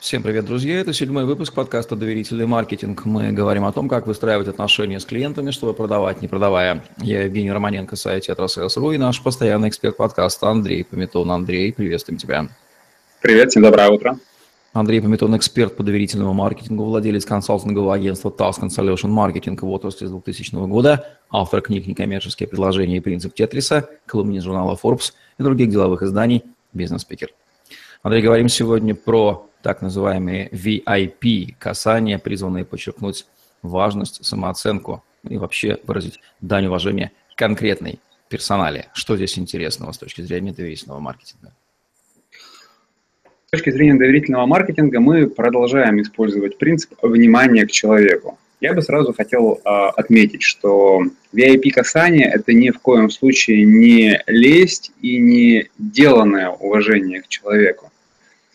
Всем 0.00 0.22
привет, 0.22 0.46
друзья! 0.46 0.80
Это 0.80 0.94
седьмой 0.94 1.26
выпуск 1.26 1.52
подкаста 1.52 1.94
«Доверительный 1.94 2.46
маркетинг». 2.46 3.04
Мы 3.04 3.32
говорим 3.32 3.66
о 3.66 3.72
том, 3.72 3.86
как 3.86 4.06
выстраивать 4.06 4.48
отношения 4.48 4.98
с 4.98 5.04
клиентами, 5.04 5.50
чтобы 5.50 5.74
продавать, 5.74 6.22
не 6.22 6.26
продавая. 6.26 6.82
Я 7.02 7.24
Евгений 7.24 7.52
Романенко, 7.52 7.96
сайт 7.96 8.24
«Тетрасселс.ру» 8.24 8.92
и 8.92 8.96
наш 8.96 9.22
постоянный 9.22 9.68
эксперт 9.68 9.98
подкаста 9.98 10.48
Андрей 10.48 10.84
Пометон. 10.84 11.30
Андрей, 11.30 11.70
приветствуем 11.70 12.16
тебя. 12.16 12.48
Привет, 13.20 13.50
всем 13.50 13.62
доброе 13.62 13.90
утро. 13.90 14.18
Андрей 14.72 15.02
Пометон, 15.02 15.36
эксперт 15.36 15.76
по 15.76 15.82
доверительному 15.82 16.32
маркетингу, 16.32 16.82
владелец 16.84 17.26
консалтингового 17.26 17.94
агентства 17.94 18.30
Task 18.30 18.62
Solution 18.68 19.10
Marketing 19.10 19.58
в 19.60 19.68
отрасли 19.68 20.06
с 20.06 20.10
2000 20.10 20.66
года, 20.66 21.18
автор 21.30 21.60
книг 21.60 21.86
«Некоммерческие 21.86 22.48
предложения 22.48 22.96
и 22.96 23.00
принцип 23.00 23.34
Тетриса», 23.34 23.90
колумнист 24.06 24.46
журнала 24.46 24.78
Forbes 24.82 25.12
и 25.38 25.42
других 25.42 25.68
деловых 25.68 26.02
изданий 26.02 26.42
«Бизнес-спикер». 26.72 27.28
Андрей, 28.02 28.22
говорим 28.22 28.48
сегодня 28.48 28.94
про 28.94 29.49
так 29.62 29.82
называемые 29.82 30.48
VIP 30.50 31.54
касания, 31.58 32.18
призванные 32.18 32.64
подчеркнуть 32.64 33.26
важность, 33.62 34.24
самооценку 34.24 35.04
и 35.28 35.36
вообще 35.36 35.78
выразить 35.86 36.20
дань 36.40 36.66
уважения 36.66 37.12
конкретной 37.36 37.98
персонале. 38.28 38.86
Что 38.94 39.16
здесь 39.16 39.38
интересного 39.38 39.92
с 39.92 39.98
точки 39.98 40.22
зрения 40.22 40.52
доверительного 40.52 41.00
маркетинга? 41.00 41.52
С 43.46 43.50
точки 43.50 43.70
зрения 43.70 43.94
доверительного 43.94 44.46
маркетинга 44.46 45.00
мы 45.00 45.28
продолжаем 45.28 46.00
использовать 46.00 46.56
принцип 46.56 46.92
внимания 47.02 47.66
к 47.66 47.70
человеку. 47.70 48.38
Я 48.60 48.74
бы 48.74 48.82
сразу 48.82 49.12
хотел 49.12 49.60
э, 49.64 49.68
отметить, 49.96 50.42
что 50.42 51.02
VIP 51.34 51.70
касание– 51.70 52.30
это 52.32 52.52
ни 52.52 52.70
в 52.70 52.78
коем 52.78 53.10
случае 53.10 53.64
не 53.64 54.22
лесть 54.26 54.92
и 55.00 55.18
не 55.18 55.68
деланное 55.78 56.50
уважение 56.50 57.22
к 57.22 57.28
человеку 57.28 57.89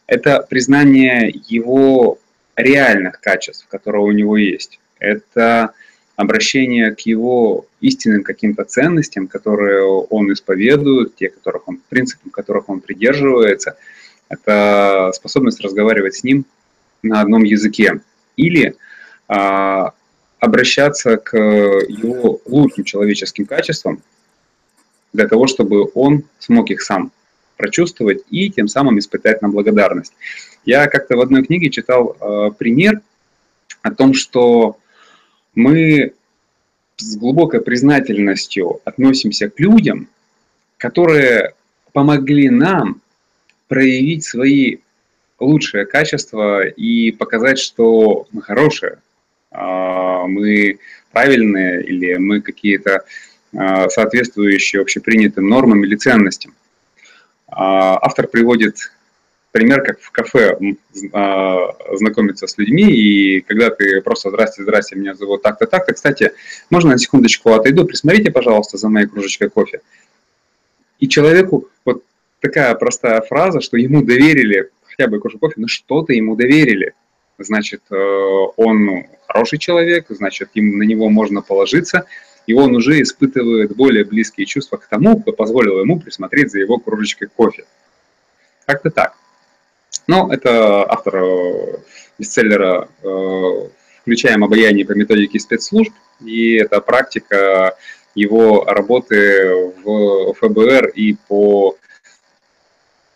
это 0.08 0.46
признание 0.50 1.34
его 1.48 2.20
реальных 2.56 3.20
качеств, 3.20 3.68
которые 3.68 4.04
у 4.04 4.12
него 4.12 4.38
есть. 4.38 4.80
Это 5.00 5.74
обращение 6.16 6.96
к 6.96 7.02
его 7.02 7.66
истинным 7.82 8.24
каким-то 8.24 8.64
ценностям, 8.64 9.28
которые 9.28 9.84
он 9.84 10.32
исповедует, 10.32 11.16
те, 11.16 11.30
которых 11.30 11.68
он, 11.68 11.82
принципам 11.90 12.32
которых 12.32 12.70
он 12.70 12.80
придерживается. 12.80 13.78
Это 14.30 15.12
способность 15.14 15.60
разговаривать 15.62 16.16
с 16.16 16.24
ним 16.24 16.46
на 17.04 17.22
одном 17.22 17.44
языке. 17.44 18.02
Или 18.38 18.76
а, 19.28 19.92
обращаться 20.40 21.18
к 21.18 21.38
его 21.38 22.42
лучшим 22.46 22.84
человеческим 22.84 23.46
качествам 23.46 24.02
для 25.14 25.28
того, 25.28 25.48
чтобы 25.48 25.90
он 25.94 26.24
смог 26.40 26.70
их 26.70 26.82
сам 26.82 27.12
прочувствовать 27.58 28.24
и 28.30 28.50
тем 28.50 28.68
самым 28.68 29.00
испытать 29.00 29.42
на 29.42 29.50
благодарность. 29.50 30.14
Я 30.66 30.88
как-то 30.88 31.18
в 31.18 31.22
одной 31.22 31.44
книге 31.44 31.70
читал 31.70 32.18
э, 32.20 32.52
пример 32.58 33.02
о 33.82 33.92
том, 33.92 34.14
что 34.14 34.78
мы 35.54 36.14
с 36.98 37.18
глубокой 37.18 37.62
признательностью 37.62 38.82
относимся 38.84 39.50
к 39.50 39.60
людям, 39.60 40.08
которые 40.78 41.54
помогли 41.94 42.50
нам 42.50 43.02
проявить 43.68 44.24
свои 44.24 44.78
лучшие 45.40 45.86
качества 45.86 46.66
и 46.66 47.12
показать, 47.12 47.60
что 47.60 48.28
мы 48.32 48.42
хорошие, 48.42 49.00
а, 49.52 50.26
мы 50.28 50.80
правильные 51.12 51.84
или 51.84 52.16
мы 52.16 52.42
какие-то 52.42 53.06
а, 53.56 53.90
соответствующие 53.90 54.82
общепринятым 54.82 55.48
нормам 55.48 55.84
или 55.84 55.96
ценностям. 55.96 56.54
А, 57.56 57.98
автор 58.02 58.28
приводит 58.28 58.92
пример, 59.52 59.82
как 59.82 60.02
в 60.02 60.12
кафе 60.12 60.58
а, 61.14 61.76
знакомиться 61.94 62.48
с 62.48 62.58
людьми, 62.58 62.84
и 62.92 63.42
когда 63.42 63.70
ты 63.70 64.02
просто 64.02 64.30
«Здрасте, 64.30 64.64
здрасте, 64.64 64.98
меня 64.98 65.16
зовут 65.16 65.42
так-то, 65.42 65.66
так-то». 65.66 65.94
Кстати, 65.94 66.34
можно 66.70 66.92
на 66.92 66.98
секундочку 66.98 67.54
отойду, 67.54 67.86
присмотрите, 67.86 68.30
пожалуйста, 68.30 68.78
за 68.78 68.90
моей 68.90 69.08
кружечкой 69.08 69.50
кофе. 69.50 69.80
И 71.00 71.08
человеку 71.08 71.70
вот 71.86 72.04
такая 72.42 72.76
простая 72.76 73.22
фраза, 73.22 73.62
что 73.62 73.78
ему 73.78 74.04
доверили 74.04 74.70
хотя 74.84 75.08
бы 75.08 75.22
кружку 75.22 75.40
кофе, 75.40 75.56
но 75.58 75.68
что-то 75.68 76.12
ему 76.12 76.36
доверили. 76.36 76.94
Значит, 77.38 77.82
э, 77.90 77.96
он 77.96 79.06
хороший 79.28 79.60
человек, 79.60 80.08
значит, 80.10 80.50
им, 80.56 80.78
на 80.78 80.84
него 80.84 81.08
можно 81.10 81.42
положиться– 81.42 82.06
и 82.48 82.54
он 82.54 82.76
уже 82.76 83.02
испытывает 83.02 83.76
более 83.76 84.06
близкие 84.06 84.46
чувства 84.46 84.78
к 84.78 84.88
тому, 84.88 85.20
кто 85.20 85.32
позволил 85.34 85.80
ему 85.80 86.00
присмотреть 86.00 86.52
за 86.52 86.60
его 86.60 86.78
кружечкой 86.78 87.28
кофе. 87.28 87.66
Как-то 88.66 88.90
так. 88.90 89.14
Но 90.08 90.32
это 90.32 90.90
автор 90.90 91.16
э, 91.16 91.78
бестселлера 92.20 92.88
э, 93.02 93.70
«Включаем 94.02 94.44
обаяние 94.44 94.86
по 94.86 94.92
методике 94.92 95.40
спецслужб», 95.40 95.94
и 96.24 96.56
это 96.56 96.80
практика 96.82 97.76
его 98.14 98.64
работы 98.66 99.74
в 99.84 100.34
ФБР 100.34 100.88
и 100.90 101.16
по 101.28 101.78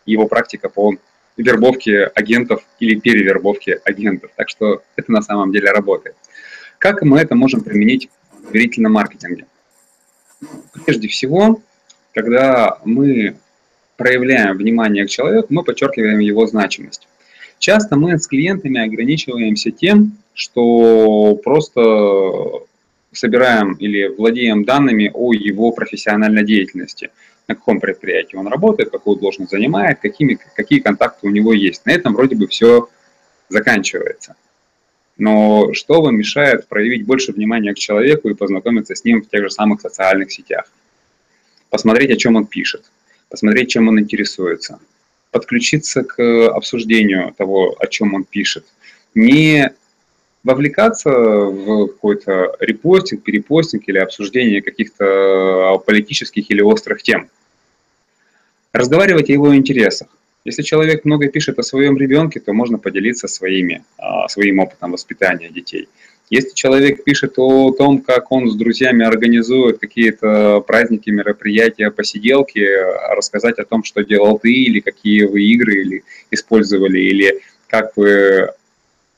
его 0.04 0.26
практика 0.26 0.68
по 0.68 0.94
вербовке 1.36 2.04
агентов 2.04 2.62
или 2.80 2.98
перевербовке 2.98 3.80
агентов. 3.84 4.30
Так 4.36 4.48
что 4.48 4.82
это 4.96 5.12
на 5.12 5.22
самом 5.22 5.52
деле 5.52 5.70
работает. 5.70 6.16
Как 6.78 7.02
мы 7.02 7.20
это 7.20 7.34
можем 7.34 7.62
применить 7.62 8.10
доверительном 8.50 8.92
маркетинге? 8.92 9.46
Прежде 10.84 11.08
всего, 11.08 11.60
когда 12.14 12.78
мы 12.84 13.36
проявляем 13.96 14.56
внимание 14.56 15.06
к 15.06 15.10
человеку, 15.10 15.48
мы 15.50 15.62
подчеркиваем 15.62 16.18
его 16.20 16.46
значимость. 16.46 17.06
Часто 17.58 17.96
мы 17.96 18.18
с 18.18 18.26
клиентами 18.26 18.82
ограничиваемся 18.82 19.70
тем, 19.70 20.16
что 20.32 21.38
просто 21.44 22.64
собираем 23.12 23.74
или 23.74 24.08
владеем 24.08 24.64
данными 24.64 25.10
о 25.12 25.34
его 25.34 25.72
профессиональной 25.72 26.44
деятельности, 26.44 27.10
на 27.48 27.54
каком 27.54 27.80
предприятии 27.80 28.36
он 28.36 28.46
работает, 28.46 28.90
какую 28.90 29.18
должность 29.18 29.50
занимает, 29.50 30.00
какими, 30.00 30.38
какие 30.54 30.80
контакты 30.80 31.26
у 31.26 31.30
него 31.30 31.52
есть. 31.52 31.84
На 31.84 31.90
этом 31.90 32.14
вроде 32.14 32.36
бы 32.36 32.46
все 32.46 32.88
заканчивается. 33.50 34.36
Но 35.20 35.74
что 35.74 36.00
вам 36.00 36.16
мешает 36.16 36.66
проявить 36.66 37.04
больше 37.04 37.32
внимания 37.32 37.74
к 37.74 37.78
человеку 37.78 38.30
и 38.30 38.34
познакомиться 38.34 38.94
с 38.94 39.04
ним 39.04 39.20
в 39.20 39.28
тех 39.28 39.42
же 39.42 39.50
самых 39.50 39.82
социальных 39.82 40.32
сетях? 40.32 40.64
Посмотреть, 41.68 42.10
о 42.10 42.16
чем 42.16 42.36
он 42.36 42.46
пишет, 42.46 42.90
посмотреть, 43.28 43.68
чем 43.68 43.88
он 43.88 44.00
интересуется, 44.00 44.80
подключиться 45.30 46.04
к 46.04 46.48
обсуждению 46.48 47.34
того, 47.36 47.76
о 47.78 47.86
чем 47.86 48.14
он 48.14 48.24
пишет. 48.24 48.64
Не 49.14 49.70
вовлекаться 50.42 51.10
в 51.10 51.88
какой-то 51.88 52.56
репостинг, 52.58 53.22
перепостинг 53.22 53.86
или 53.88 53.98
обсуждение 53.98 54.62
каких-то 54.62 55.82
политических 55.84 56.50
или 56.50 56.62
острых 56.62 57.02
тем. 57.02 57.28
Разговаривать 58.72 59.28
о 59.28 59.34
его 59.34 59.54
интересах. 59.54 60.08
Если 60.44 60.62
человек 60.62 61.04
много 61.04 61.28
пишет 61.28 61.58
о 61.58 61.62
своем 61.62 61.98
ребенке, 61.98 62.40
то 62.40 62.52
можно 62.52 62.78
поделиться 62.78 63.28
своими, 63.28 63.84
а, 63.98 64.26
своим 64.28 64.58
опытом 64.58 64.92
воспитания 64.92 65.50
детей. 65.50 65.88
Если 66.30 66.54
человек 66.54 67.04
пишет 67.04 67.34
о 67.38 67.72
том, 67.72 68.00
как 68.00 68.30
он 68.32 68.48
с 68.48 68.54
друзьями 68.54 69.04
организует 69.04 69.78
какие-то 69.78 70.60
праздники, 70.60 71.10
мероприятия, 71.10 71.90
посиделки, 71.90 72.64
рассказать 73.14 73.58
о 73.58 73.64
том, 73.64 73.82
что 73.84 74.04
делал 74.04 74.38
ты, 74.38 74.52
или 74.52 74.80
какие 74.80 75.24
вы 75.24 75.42
игры 75.42 75.82
или 75.82 76.04
использовали, 76.30 77.00
или 77.00 77.40
как 77.66 77.96
вы 77.96 78.50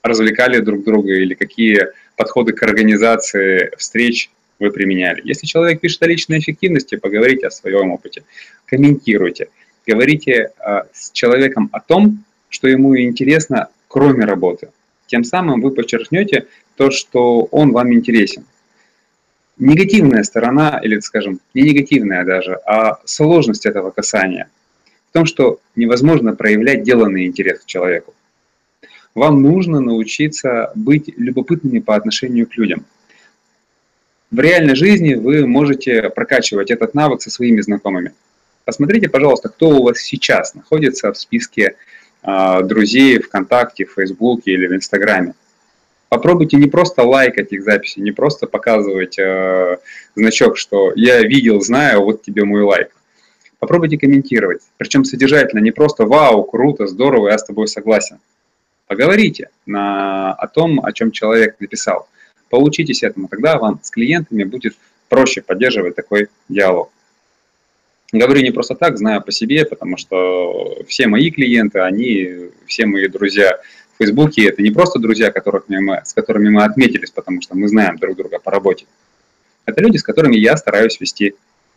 развлекали 0.03 0.59
друг 0.59 0.85
друга, 0.85 1.13
или 1.13 1.35
какие 1.35 1.89
подходы 2.17 2.53
к 2.55 2.63
организации 2.63 3.71
встреч 3.77 4.31
вы 4.59 4.71
применяли. 4.71 5.21
Если 5.23 5.47
человек 5.47 5.81
пишет 5.81 6.03
о 6.03 6.07
личной 6.07 6.39
эффективности, 6.39 6.97
поговорите 6.97 7.47
о 7.47 7.51
своем 7.51 7.93
опыте, 7.93 8.25
комментируйте– 8.67 9.49
говорите 9.87 10.53
а, 10.59 10.87
с 10.93 11.11
человеком 11.11 11.69
о 11.73 11.81
том, 11.81 12.25
что 12.49 12.69
ему 12.69 12.99
интересно, 12.99 13.69
кроме 13.89 14.25
работы. 14.25 14.71
Тем 15.07 15.25
самым 15.25 15.61
вы 15.61 15.71
подчеркнете 15.71 16.47
то, 16.77 16.91
что 16.91 17.43
он 17.51 17.73
вам 17.73 17.93
интересен. 17.93 18.45
Негативная 19.59 20.23
сторона, 20.23 20.81
или, 20.83 20.99
скажем, 21.01 21.41
не 21.55 21.63
негативная 21.63 22.25
даже, 22.25 22.55
а 22.67 22.99
сложность 23.05 23.67
этого 23.67 23.91
касания 23.91 24.49
в 25.11 25.13
том, 25.13 25.27
что 25.27 25.61
невозможно 25.77 26.35
проявлять 26.35 26.85
деланный 26.85 27.27
интерес 27.27 27.61
к 27.61 27.67
человеку. 27.67 28.15
Вам 29.15 29.43
нужно 29.43 29.81
научиться 29.81 30.73
быть 30.75 31.13
любопытными 31.19 31.81
по 31.81 31.95
отношению 31.95 32.47
к 32.47 32.57
людям. 32.57 32.87
В 34.31 34.41
реальной 34.41 34.75
жизни 34.75 35.15
вы 35.15 35.47
можете 35.47 36.09
прокачивать 36.09 36.71
этот 36.71 36.95
навык 36.95 37.21
со 37.21 37.31
своими 37.31 37.61
знакомыми. 37.61 38.13
Посмотрите, 38.65 39.09
пожалуйста, 39.09 39.49
кто 39.49 39.71
у 39.71 39.83
вас 39.83 39.99
сейчас 39.99 40.55
находится 40.55 41.13
в 41.13 41.19
списке 41.19 41.77
э, 42.23 42.63
друзей 42.63 43.19
ВКонтакте, 43.19 43.85
Фейсбуке 43.85 44.53
или 44.53 44.69
в 44.69 44.75
Инстаграме. 44.75 45.35
Попробуйте 46.09 46.59
не 46.59 46.69
просто 46.69 47.03
лайкать 47.03 47.53
их 47.53 47.65
записи, 47.65 47.99
не 47.99 48.13
просто 48.13 48.47
показывать 48.47 49.19
э, 49.19 49.79
значок, 50.15 50.59
что 50.59 50.93
я 50.95 51.23
видел, 51.23 51.61
знаю, 51.61 52.05
вот 52.05 52.23
тебе 52.23 52.45
мой 52.45 52.63
лайк. 52.63 52.91
Попробуйте 53.59 53.97
комментировать, 53.97 54.61
причем 54.77 55.05
содержательно, 55.05 55.61
не 55.61 55.71
просто 55.71 56.05
«Вау, 56.05 56.45
круто, 56.45 56.87
здорово, 56.87 57.29
я 57.29 57.39
с 57.39 57.45
тобой 57.45 57.69
согласен». 57.69 58.19
Поговорите 58.89 59.51
на, 59.67 60.33
о 60.35 60.49
том, 60.49 60.85
о 60.85 60.93
чем 60.93 61.13
человек 61.13 61.57
написал. 61.61 62.09
Поучитесь 62.51 63.03
этому, 63.03 63.29
тогда 63.29 63.59
вам 63.59 63.81
с 63.83 63.91
клиентами 63.91 64.45
будет 64.45 64.77
проще 65.09 65.41
поддерживать 65.41 65.95
такой 65.95 66.29
диалог. 66.49 66.91
Говорю 68.13 68.43
не 68.43 68.51
просто 68.51 68.75
так, 68.75 68.99
знаю 68.99 69.23
по 69.23 69.33
себе, 69.33 69.65
потому 69.65 69.97
что 69.97 70.85
все 70.87 71.07
мои 71.07 71.31
клиенты, 71.31 71.79
они, 71.79 72.51
все 72.67 72.85
мои 72.85 73.09
друзья 73.09 73.59
в 73.95 73.99
Фейсбуке, 73.99 74.49
это 74.49 74.61
не 74.61 74.71
просто 74.71 74.99
друзья, 74.99 75.31
которых 75.31 75.65
мы, 75.69 76.03
с 76.05 76.13
которыми 76.13 76.51
мы 76.51 76.65
отметились, 76.65 77.11
потому 77.11 77.41
что 77.41 77.57
мы 77.57 77.69
знаем 77.69 77.97
друг 77.97 78.17
друга 78.19 78.39
по 78.39 78.51
работе. 78.51 78.85
Это 79.65 79.81
люди, 79.81 79.97
с 79.97 80.03
которыми 80.03 80.37
я 80.37 80.59
стараюсь 80.59 81.01
вести 81.01 81.35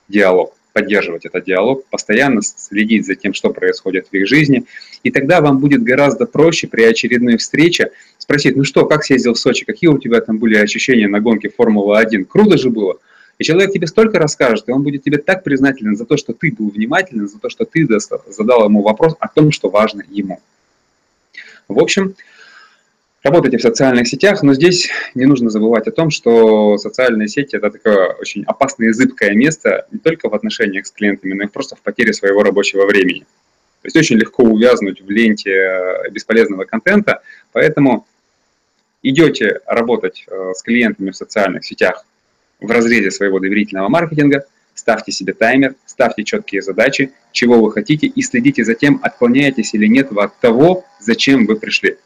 диалог, 0.10 0.54
поддерживать 0.74 1.26
этот 1.26 1.46
диалог, 1.46 1.86
постоянно 1.86 2.42
следить 2.42 3.06
за 3.06 3.16
тем, 3.16 3.34
что 3.34 3.52
происходит 3.52 4.08
в 4.12 4.14
их 4.14 4.28
жизни. 4.28 4.66
И 5.04 5.12
тогда 5.12 5.40
вам 5.40 5.60
будет 5.60 5.84
гораздо 5.84 6.26
проще 6.26 6.68
при 6.68 6.84
очередной 6.84 7.38
встрече 7.38 7.92
спросить, 8.18 8.58
ну 8.58 8.66
что, 8.66 8.86
как 8.86 9.06
съездил 9.06 9.36
в 9.36 9.40
Сочи, 9.40 9.64
какие 9.64 9.90
у 9.90 10.00
тебя 10.00 10.20
там 10.20 10.38
были 10.38 10.58
ощущения 10.58 11.08
на 11.08 11.22
гонке 11.22 11.48
Формулы-1? 11.48 12.26
Круто 12.26 12.58
же 12.58 12.70
было? 12.70 12.98
И 13.38 13.44
человек 13.44 13.74
тебе 13.74 13.88
столько 13.88 14.18
расскажет, 14.18 14.70
и 14.70 14.72
он 14.72 14.84
будет 14.84 15.04
тебе 15.04 15.18
так 15.18 15.44
признателен 15.44 15.96
за 15.96 16.06
то, 16.06 16.16
что 16.16 16.34
ты 16.34 16.52
был 16.52 16.70
внимателен, 16.70 17.28
за 17.28 17.40
то, 17.40 17.50
что 17.50 17.66
ты 17.66 17.88
задал 18.28 18.66
ему 18.66 18.82
вопрос 18.82 19.16
о 19.20 19.28
том, 19.28 19.52
что 19.52 19.70
важно 19.70 20.04
ему. 20.10 20.42
В 21.68 21.80
общем, 21.80 22.16
работайте 23.24 23.58
в 23.58 23.62
социальных 23.62 24.08
сетях, 24.08 24.42
но 24.42 24.54
здесь 24.54 24.90
не 25.16 25.26
нужно 25.26 25.50
забывать 25.50 25.88
о 25.88 25.92
том, 25.92 26.12
что 26.12 26.78
социальные 26.78 27.28
сети– 27.28 27.56
это 27.58 27.72
такое 27.72 28.14
очень 28.14 28.44
опасное 28.46 28.90
и 28.90 28.94
зыбкое 28.94 29.34
место 29.34 29.86
не 29.92 30.00
только 30.00 30.30
в 30.30 30.34
отношениях 30.34 30.86
с 30.86 30.92
клиентами, 30.92 31.34
но 31.34 31.44
и 31.44 31.48
просто 31.48 31.76
в 31.76 31.82
потере 31.82 32.14
своего 32.14 32.42
рабочего 32.42 32.86
времени. 32.86 33.26
То 33.82 33.88
есть 33.88 33.98
очень 33.98 34.18
легко 34.18 34.44
увязнуть 34.44 35.02
в 35.02 35.10
ленте 35.10 36.10
бесполезного 36.12 36.64
контента, 36.64 37.22
поэтому 37.52 38.08
идете 39.04 39.60
работать 39.68 40.26
э, 40.28 40.54
с 40.56 40.64
клиентами 40.64 41.12
в 41.12 41.16
социальных 41.16 41.66
сетях 41.66 42.04
в 42.60 42.70
разрезе 42.70 43.12
своего 43.12 43.40
доверительного 43.40 43.90
маркетинга, 43.90 44.46
ставьте 44.74 45.12
себе 45.12 45.34
таймер, 45.34 45.76
ставьте 45.86 46.24
четкие 46.24 46.62
задачи, 46.62 47.12
чего 47.32 47.62
вы 47.62 47.72
хотите, 47.72 48.08
и 48.08 48.22
следите 48.22 48.64
за 48.64 48.76
тем, 48.76 49.00
отклоняетесь 49.02 49.74
или 49.74 49.88
нет 49.88 50.12
вы 50.12 50.24
от 50.24 50.38
того, 50.40 50.86
зачем 51.00 51.46
вы 51.46 51.58
пришли. 51.58 51.98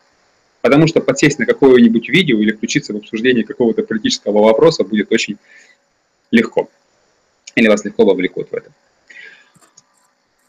Потому 0.62 0.88
что 0.88 1.02
подсесть 1.02 1.40
на 1.40 1.46
какое-нибудь 1.46 2.10
видео 2.10 2.40
или 2.40 2.52
включиться 2.52 2.94
в 2.94 2.98
обсуждение 2.98 3.46
какого-то 3.46 3.84
политического 3.84 4.44
вопроса 4.44 4.84
будет 4.84 5.12
очень 5.12 5.38
легко. 6.32 6.70
Или 7.56 7.68
вас 7.68 7.84
легко 7.86 8.06
вовлекут 8.06 8.50
в 8.52 8.54
это. 8.54 8.72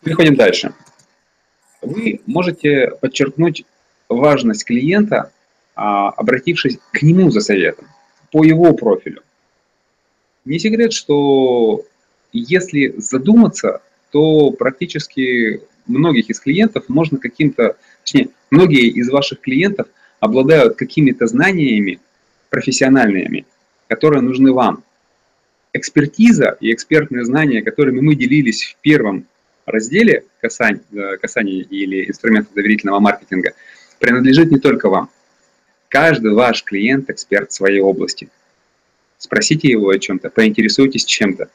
Переходим 0.02 0.34
дальше. 0.34 0.74
Вы 1.82 2.20
можете 2.26 2.92
подчеркнуть 3.00 3.64
важность 4.08 4.64
клиента, 4.64 5.32
а, 5.74 6.10
обратившись 6.10 6.78
к 6.92 7.02
нему 7.02 7.30
за 7.30 7.40
советом, 7.40 7.86
по 8.32 8.44
его 8.44 8.74
профилю. 8.74 9.22
Не 10.44 10.58
секрет, 10.58 10.92
что 10.92 11.84
если 12.32 12.94
задуматься, 12.96 13.82
то 14.10 14.50
практически 14.50 15.62
многих 15.86 16.30
из 16.30 16.40
клиентов 16.40 16.84
можно 16.88 17.18
каким-то, 17.18 17.76
точнее, 18.02 18.30
многие 18.50 18.88
из 18.88 19.10
ваших 19.10 19.40
клиентов 19.40 19.88
обладают 20.18 20.76
какими-то 20.76 21.26
знаниями 21.26 22.00
профессиональными, 22.48 23.46
которые 23.88 24.22
нужны 24.22 24.52
вам. 24.52 24.82
Экспертиза 25.72 26.56
и 26.60 26.72
экспертные 26.72 27.24
знания, 27.24 27.62
которыми 27.62 28.00
мы 28.00 28.16
делились 28.16 28.64
в 28.64 28.76
первом 28.80 29.26
разделе 29.66 30.24
касаний, 30.40 30.80
э, 30.92 31.16
касаний 31.18 31.60
или 31.60 32.08
инструментов 32.08 32.54
доверительного 32.54 32.98
маркетинга, 32.98 33.52
принадлежит 34.00 34.50
не 34.50 34.58
только 34.58 34.88
вам. 34.88 35.10
Каждый 35.88 36.32
ваш 36.32 36.64
клиент– 36.64 37.08
эксперт 37.10 37.50
в 37.50 37.54
своей 37.54 37.80
области– 37.80 38.28
Спросите 39.20 39.68
его 39.68 39.90
о 39.90 39.98
чем-то, 39.98 40.30
поинтересуйтесь 40.30 41.04
чем-то. 41.04 41.50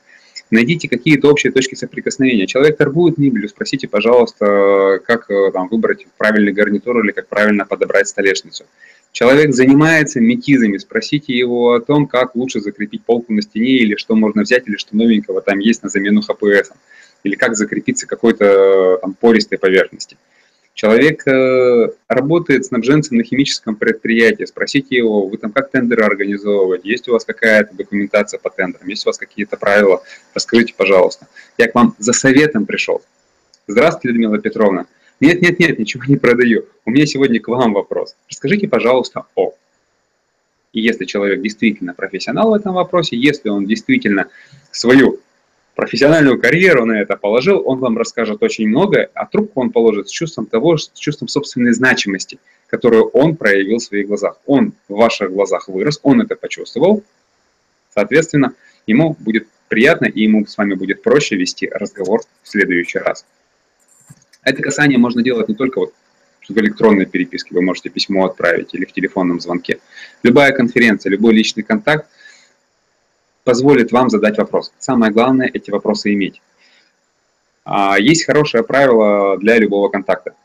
Найдите 0.52 0.88
какие-то 0.88 1.32
общие 1.32 1.52
точки 1.52 1.74
соприкосновения. 1.74 2.46
Человек 2.46 2.78
торгует 2.78 3.18
мебелью, 3.18 3.50
спросите, 3.50 3.88
пожалуйста, 3.88 5.02
как 5.04 5.32
э, 5.32 5.52
там, 5.52 5.68
выбрать 5.70 6.06
правильный 6.20 6.54
гарнитур 6.54 7.04
или 7.04 7.12
как 7.12 7.28
правильно 7.28 7.66
подобрать 7.66 8.08
столешницу. 8.08 8.66
Человек 9.12 9.56
занимается 9.56 10.22
метизами, 10.22 10.78
спросите 10.78 11.36
его 11.36 11.74
о 11.74 11.80
том, 11.80 12.06
как 12.06 12.36
лучше 12.36 12.62
закрепить 12.62 13.04
полку 13.04 13.34
на 13.34 13.42
стене, 13.42 13.78
или 13.78 13.96
что 13.96 14.14
можно 14.14 14.44
взять, 14.44 14.68
или 14.68 14.78
что 14.78 14.96
новенького 14.96 15.42
там 15.42 15.58
есть 15.58 15.82
на 15.82 15.90
замену 15.90 16.22
ХПС, 16.22 16.72
или 17.24 17.34
как 17.34 17.56
закрепиться 17.56 18.06
какой-то 18.06 18.46
э, 18.46 18.98
там 19.02 19.16
пористой 19.16 19.58
поверхности. 19.58 20.18
Человек 20.76 21.26
э, 21.26 21.90
работает 22.10 22.66
снабженцем 22.66 23.16
на 23.16 23.24
химическом 23.24 23.78
предприятии, 23.78 24.44
спросите 24.44 24.98
его, 24.98 25.26
вы 25.26 25.38
там 25.38 25.54
как 25.54 25.72
тендеры 25.72 26.04
организовываете, 26.04 26.90
есть 26.90 27.08
у 27.08 27.14
вас 27.14 27.24
какая-то 27.24 27.74
документация 27.74 28.42
по 28.42 28.50
тендерам, 28.50 28.90
есть 28.90 29.06
у 29.06 29.10
вас 29.10 29.18
какие-то 29.18 29.56
правила, 29.56 30.04
расскажите, 30.34 30.74
пожалуйста. 30.76 31.28
Я 31.58 31.70
к 31.70 31.76
вам 31.76 31.96
за 31.98 32.12
советом 32.12 32.66
пришел. 32.66 33.02
Здравствуйте, 33.68 34.10
Людмила 34.10 34.38
Петровна. 34.38 34.86
Нет, 35.22 35.42
нет, 35.42 35.60
нет, 35.60 35.80
ничего 35.80 36.04
не 36.10 36.18
продаю. 36.18 36.66
У 36.84 36.92
меня 36.92 37.06
сегодня 37.06 37.40
к 37.40 37.48
вам 37.48 37.72
вопрос. 37.72 38.18
Расскажите, 38.30 38.68
пожалуйста, 38.68 39.24
о. 39.36 39.54
И 40.74 40.82
если 40.82 41.06
человек 41.06 41.42
действительно 41.42 41.94
профессионал 41.94 42.52
в 42.52 42.54
этом 42.54 42.74
вопросе, 42.74 43.16
если 43.16 43.48
он 43.48 43.66
действительно 43.66 44.28
свою 44.72 45.22
профессиональную 45.76 46.40
карьеру 46.40 46.86
на 46.86 47.00
это 47.02 47.18
положил, 47.18 47.62
он 47.66 47.80
вам 47.80 47.98
расскажет 47.98 48.42
очень 48.42 48.68
много, 48.68 49.10
а 49.14 49.26
трубку 49.26 49.62
он 49.62 49.72
положит 49.72 50.08
с 50.08 50.12
чувством 50.12 50.46
того, 50.46 50.78
с 50.78 50.92
чувством 50.94 51.28
собственной 51.28 51.74
значимости, 51.74 52.40
которую 52.68 53.08
он 53.10 53.36
проявил 53.36 53.78
в 53.78 53.84
своих 53.84 54.08
глазах. 54.08 54.38
Он 54.46 54.74
в 54.88 54.96
ваших 54.96 55.32
глазах 55.32 55.68
вырос, 55.68 56.00
он 56.02 56.22
это 56.22 56.36
почувствовал, 56.36 57.04
соответственно, 57.94 58.54
ему 58.88 59.16
будет 59.20 59.48
приятно 59.68 60.06
и 60.06 60.24
ему 60.24 60.46
с 60.46 60.58
вами 60.58 60.76
будет 60.76 61.04
проще 61.04 61.36
вести 61.36 61.68
разговор 61.68 62.22
в 62.44 62.48
следующий 62.48 63.00
раз. 63.00 63.26
Это 64.44 64.62
касание 64.62 64.98
можно 64.98 65.24
делать 65.24 65.50
не 65.50 65.56
только 65.56 65.80
вот 65.80 65.94
в 66.48 66.58
электронной 66.58 67.08
переписке, 67.08 67.56
вы 67.56 67.64
можете 67.64 67.90
письмо 67.90 68.26
отправить 68.26 68.74
или 68.76 68.86
в 68.86 68.94
телефонном 68.94 69.40
звонке. 69.40 69.80
Любая 70.22 70.52
конференция, 70.52 71.10
любой 71.10 71.34
личный 71.34 71.64
контакт– 71.64 72.08
позволит 73.46 73.94
вам 73.94 74.10
задать 74.10 74.38
вопрос. 74.38 74.74
Самое 74.80 75.14
главное– 75.14 75.50
эти 75.54 75.72
вопросы 75.72 76.14
иметь. 76.14 76.42
А, 77.64 77.98
есть 77.98 78.26
хорошее 78.26 78.64
правило 78.64 79.38
для 79.38 79.58
любого 79.58 79.88
контакта, 79.88 80.36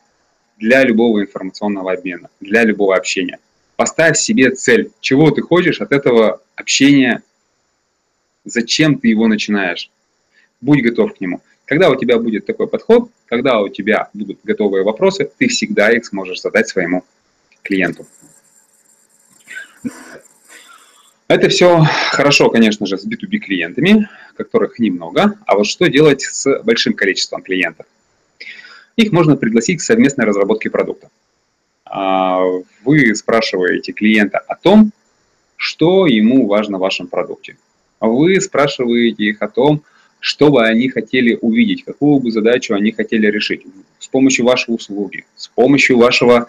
для 0.58 0.84
любого 0.84 1.22
информационного 1.22 1.92
обмена, 1.92 2.28
для 2.40 2.62
любого 2.62 2.94
общения. 2.94 3.38
Поставь 3.76 4.18
себе 4.18 4.50
цель, 4.50 4.92
чего 5.00 5.30
ты 5.30 5.40
хочешь 5.40 5.80
от 5.80 5.92
этого 5.92 6.40
общения, 6.54 7.22
зачем 8.44 8.98
ты 8.98 9.08
его 9.08 9.26
начинаешь. 9.26 9.90
Будь 10.60 10.82
готов 10.82 11.14
к 11.14 11.20
нему. 11.20 11.40
Когда 11.64 11.88
у 11.88 11.96
тебя 11.96 12.18
будет 12.18 12.44
такой 12.44 12.68
подход, 12.68 13.10
когда 13.26 13.60
у 13.60 13.68
тебя 13.70 14.10
будут 14.12 14.40
готовые 14.44 14.84
вопросы, 14.84 15.30
ты 15.38 15.48
всегда 15.48 15.90
их 15.90 16.04
сможешь 16.04 16.42
задать 16.42 16.68
своему 16.68 17.04
клиенту. 17.62 18.06
Это 21.30 21.48
все 21.48 21.84
хорошо, 22.10 22.50
конечно 22.50 22.86
же, 22.86 22.98
с 22.98 23.06
B2B 23.06 23.38
клиентами, 23.38 24.08
которых 24.36 24.80
немного. 24.80 25.38
А 25.46 25.54
вот 25.54 25.68
что 25.68 25.88
делать 25.88 26.22
с 26.22 26.60
большим 26.64 26.92
количеством 26.92 27.40
клиентов? 27.42 27.86
Их 28.96 29.12
можно 29.12 29.36
пригласить 29.36 29.78
к 29.78 29.82
совместной 29.82 30.24
разработке 30.24 30.70
продукта. 30.70 31.08
А, 31.84 32.42
вы 32.82 33.14
спрашиваете 33.14 33.92
клиента 33.92 34.38
о 34.38 34.56
том, 34.56 34.90
что 35.54 36.08
ему 36.08 36.48
важно 36.48 36.78
в 36.78 36.80
вашем 36.80 37.06
продукте. 37.06 37.56
Вы 38.00 38.40
спрашиваете 38.40 39.22
их 39.26 39.40
о 39.40 39.46
том, 39.46 39.84
что 40.18 40.50
бы 40.50 40.66
они 40.66 40.88
хотели 40.88 41.38
увидеть, 41.40 41.84
какую 41.84 42.18
бы 42.18 42.32
задачу 42.32 42.74
они 42.74 42.90
хотели 42.90 43.28
решить 43.28 43.62
с 44.00 44.08
помощью 44.08 44.46
вашей 44.46 44.74
услуги, 44.74 45.26
с 45.36 45.46
помощью 45.46 45.96
вашего 45.96 46.48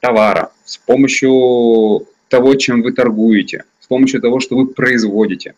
товара, 0.00 0.50
с 0.64 0.78
помощью 0.78 2.08
того, 2.28 2.56
чем 2.56 2.82
вы 2.82 2.90
торгуете– 2.90 3.62
с 3.86 3.88
помощью 3.88 4.20
того, 4.20 4.40
что 4.40 4.56
вы 4.56 4.66
производите. 4.66 5.54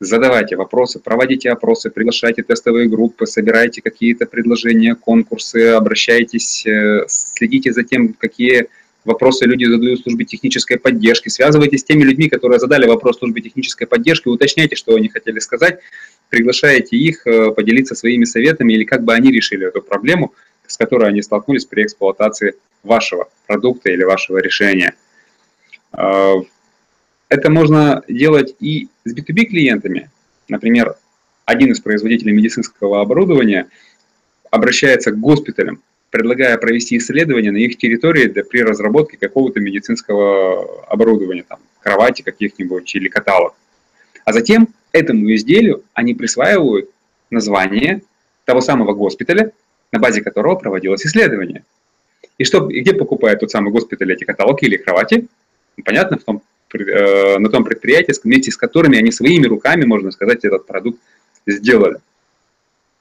Задавайте 0.00 0.56
вопросы, 0.56 0.98
проводите 0.98 1.48
опросы, 1.50 1.88
приглашайте 1.88 2.42
тестовые 2.42 2.90
группы, 2.90 3.24
собирайте 3.24 3.80
какие-то 3.80 4.26
предложения, 4.26 4.94
конкурсы, 4.94 5.68
обращайтесь, 5.68 6.66
э, 6.66 7.06
следите 7.08 7.72
за 7.72 7.84
тем, 7.84 8.12
какие 8.12 8.68
вопросы 9.06 9.46
люди 9.46 9.64
задают 9.64 10.02
службе 10.02 10.26
технической 10.26 10.78
поддержки, 10.78 11.30
связывайтесь 11.30 11.80
с 11.80 11.84
теми 11.84 12.02
людьми, 12.02 12.28
которые 12.28 12.58
задали 12.58 12.86
вопрос 12.86 13.18
службе 13.18 13.40
технической 13.40 13.86
поддержки, 13.86 14.28
уточняйте, 14.28 14.76
что 14.76 14.94
они 14.94 15.08
хотели 15.08 15.38
сказать, 15.38 15.78
приглашаете 16.28 16.98
их 16.98 17.26
э, 17.26 17.50
поделиться 17.52 17.94
своими 17.94 18.24
советами 18.24 18.74
или 18.74 18.84
как 18.84 19.04
бы 19.04 19.14
они 19.14 19.30
решили 19.30 19.68
эту 19.68 19.80
проблему, 19.80 20.34
с 20.66 20.76
которой 20.76 21.08
они 21.08 21.22
столкнулись 21.22 21.64
при 21.64 21.84
эксплуатации 21.84 22.56
вашего 22.82 23.30
продукта 23.46 23.90
или 23.90 24.02
вашего 24.02 24.36
решения. 24.36 24.94
Это 27.32 27.50
можно 27.50 28.02
делать 28.08 28.54
и 28.60 28.88
с 29.04 29.14
B2B 29.14 29.44
клиентами. 29.46 30.10
Например, 30.48 30.96
один 31.46 31.72
из 31.72 31.80
производителей 31.80 32.32
медицинского 32.32 33.00
оборудования 33.00 33.68
обращается 34.50 35.12
к 35.12 35.18
госпиталям 35.18 35.80
предлагая 36.10 36.58
провести 36.58 36.98
исследование 36.98 37.50
на 37.50 37.56
их 37.56 37.78
территории 37.78 38.26
для, 38.26 38.44
при 38.44 38.60
разработке 38.60 39.16
какого-то 39.16 39.60
медицинского 39.60 40.84
оборудования, 40.84 41.42
там, 41.42 41.58
кровати 41.80 42.20
каких-нибудь 42.20 42.94
или 42.94 43.08
каталог. 43.08 43.54
А 44.26 44.34
затем 44.34 44.68
этому 44.92 45.34
изделию 45.34 45.84
они 45.94 46.14
присваивают 46.14 46.90
название 47.30 48.02
того 48.44 48.60
самого 48.60 48.92
госпиталя, 48.92 49.52
на 49.90 50.00
базе 50.00 50.20
которого 50.20 50.56
проводилось 50.56 51.06
исследование. 51.06 51.64
И, 52.36 52.44
что, 52.44 52.68
и 52.68 52.80
где 52.80 52.92
покупает 52.92 53.40
тот 53.40 53.50
самый 53.50 53.72
госпиталь 53.72 54.12
эти 54.12 54.24
каталоги 54.24 54.66
или 54.66 54.76
кровати? 54.76 55.28
Ну, 55.78 55.82
понятно, 55.82 56.18
в 56.18 56.24
том, 56.24 56.42
на 56.74 57.48
том 57.50 57.64
предприятии, 57.64 58.14
вместе 58.22 58.50
с 58.50 58.56
которыми 58.56 58.98
они 58.98 59.12
своими 59.12 59.46
руками, 59.46 59.84
можно 59.84 60.10
сказать, 60.10 60.44
этот 60.44 60.66
продукт 60.66 61.00
сделали. 61.46 61.98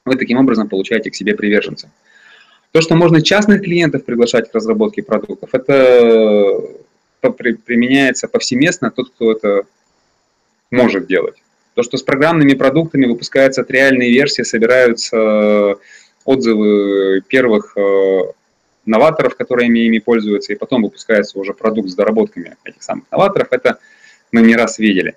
Вы 0.06 0.16
таким 0.16 0.38
образом 0.40 0.68
получаете 0.68 1.12
к 1.12 1.16
себе 1.16 1.36
приверженцев. 1.36 1.90
То, 2.72 2.82
что 2.82 2.96
можно 2.96 3.22
частных 3.22 3.62
клиентов 3.62 4.06
приглашать 4.06 4.50
к 4.50 4.56
разработке 4.56 5.04
продуктов, 5.04 5.50
это 5.54 6.62
применяется 7.20 8.28
повсеместно 8.28 8.92
тот, 8.92 9.10
кто 9.10 9.32
это 9.34 9.64
может 10.72 11.06
делать. 11.06 11.36
То, 11.76 11.84
что 11.84 11.98
с 11.98 12.04
программными 12.04 12.54
продуктами 12.54 13.06
выпускаются 13.06 13.64
триальные 13.64 14.12
версии, 14.12 14.42
собираются 14.44 15.78
отзывы 16.26 17.22
первых 17.28 17.74
э, 17.78 18.22
новаторов, 18.86 19.36
которыми 19.36 19.80
ими 19.80 20.00
пользуются, 20.00 20.54
и 20.54 20.56
потом 20.56 20.84
выпускается 20.84 21.40
уже 21.40 21.54
продукт 21.54 21.90
с 21.90 21.96
доработками 21.96 22.56
этих 22.64 22.84
самых 22.84 23.06
новаторов, 23.12 23.48
это 23.52 23.80
мы 24.32 24.42
не 24.42 24.56
раз 24.56 24.80
видели. 24.80 25.16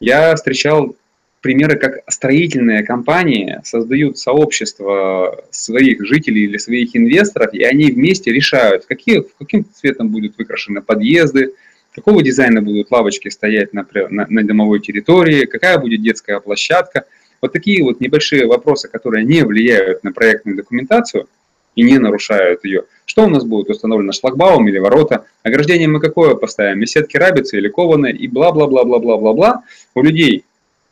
Я 0.00 0.34
встречал 0.34 0.94
примеры, 1.40 1.78
как 1.78 2.00
строительные 2.08 2.82
компании 2.82 3.60
создают 3.64 4.18
сообщество 4.18 5.44
своих 5.50 6.04
жителей 6.04 6.44
или 6.44 6.58
своих 6.58 6.96
инвесторов, 6.96 7.54
и 7.54 7.62
они 7.62 7.92
вместе 7.92 8.32
решают, 8.32 8.84
какие, 8.86 9.24
каким 9.38 9.64
цветом 9.72 10.08
будут 10.08 10.36
выкрашены 10.36 10.82
подъезды, 10.82 11.52
какого 11.94 12.22
дизайна 12.22 12.60
будут 12.62 12.90
лавочки 12.90 13.28
стоять 13.28 13.72
на, 13.72 13.86
на, 14.10 14.26
на 14.28 14.44
домовой 14.44 14.80
территории, 14.80 15.46
какая 15.46 15.78
будет 15.78 16.02
детская 16.02 16.40
площадка. 16.40 17.04
Вот 17.40 17.52
такие 17.52 17.82
вот 17.82 18.00
небольшие 18.00 18.46
вопросы, 18.46 18.88
которые 18.88 19.24
не 19.24 19.42
влияют 19.42 20.04
на 20.04 20.12
проектную 20.12 20.56
документацию 20.56 21.28
и 21.76 21.82
не 21.82 21.98
нарушают 21.98 22.64
ее. 22.64 22.84
Что 23.04 23.24
у 23.24 23.28
нас 23.28 23.44
будет 23.44 23.70
установлено, 23.70 24.12
шлагбаум 24.12 24.66
или 24.66 24.78
ворота? 24.78 25.26
Ограждение 25.44 25.86
мы 25.86 26.00
какое 26.00 26.34
поставим? 26.34 26.84
Сетки 26.86 27.16
рабицы 27.16 27.58
или 27.58 27.68
кованые? 27.68 28.16
И 28.16 28.26
бла-бла-бла-бла-бла-бла-бла. 28.26 29.62
У 29.94 30.02
людей 30.02 30.44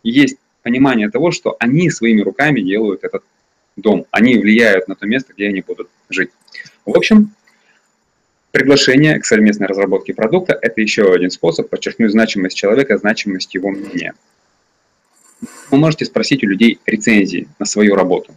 есть 0.04 0.36
понимание 0.62 1.10
того, 1.10 1.32
что 1.32 1.56
они 1.58 1.90
своими 1.90 2.20
руками 2.20 2.60
делают 2.60 3.02
этот 3.02 3.24
дом. 3.76 4.06
Они 4.12 4.38
влияют 4.38 4.86
на 4.86 4.94
то 4.94 5.06
место, 5.06 5.32
где 5.32 5.48
они 5.48 5.62
будут 5.62 5.88
жить. 6.08 6.30
В 6.86 6.96
общем, 6.96 7.32
Приглашение 8.54 9.18
к 9.18 9.26
совместной 9.26 9.66
разработке 9.66 10.14
продукта– 10.14 10.56
это 10.62 10.80
еще 10.80 11.12
один 11.12 11.32
способ 11.32 11.68
подчеркнуть 11.68 12.12
значимость 12.12 12.56
человека, 12.56 12.96
значимость 12.96 13.52
его 13.52 13.70
мнения. 13.70 14.14
Вы 15.72 15.76
можете 15.76 16.04
спросить 16.04 16.44
у 16.44 16.46
людей 16.46 16.78
рецензии 16.86 17.48
на 17.58 17.66
свою 17.66 17.96
работу. 17.96 18.32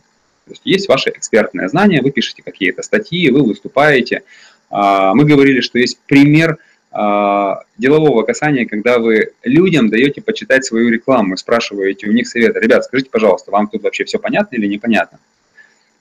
То 0.47 0.53
есть, 0.53 0.61
есть 0.65 0.87
ваше 0.87 1.09
экспертное 1.09 1.67
знание, 1.67 2.01
вы 2.01 2.11
пишете 2.11 2.41
какие-то 2.41 2.81
статьи, 2.81 3.29
вы 3.29 3.43
выступаете. 3.43 4.23
А, 4.69 5.13
мы 5.13 5.25
говорили, 5.25 5.61
что 5.61 5.77
есть 5.77 5.99
пример 6.07 6.57
а, 6.91 7.63
делового 7.77 8.23
касания, 8.23 8.65
когда 8.65 8.97
вы 8.97 9.33
людям 9.43 9.89
даете 9.89 10.21
почитать 10.21 10.65
свою 10.65 10.89
рекламу, 10.89 11.37
спрашиваете 11.37 12.07
у 12.07 12.11
них 12.11 12.27
совета. 12.27 12.59
Ребят, 12.59 12.85
скажите, 12.85 13.09
пожалуйста, 13.09 13.51
вам 13.51 13.67
тут 13.67 13.83
вообще 13.83 14.05
все 14.05 14.19
понятно 14.19 14.55
или 14.55 14.67
непонятно? 14.67 15.19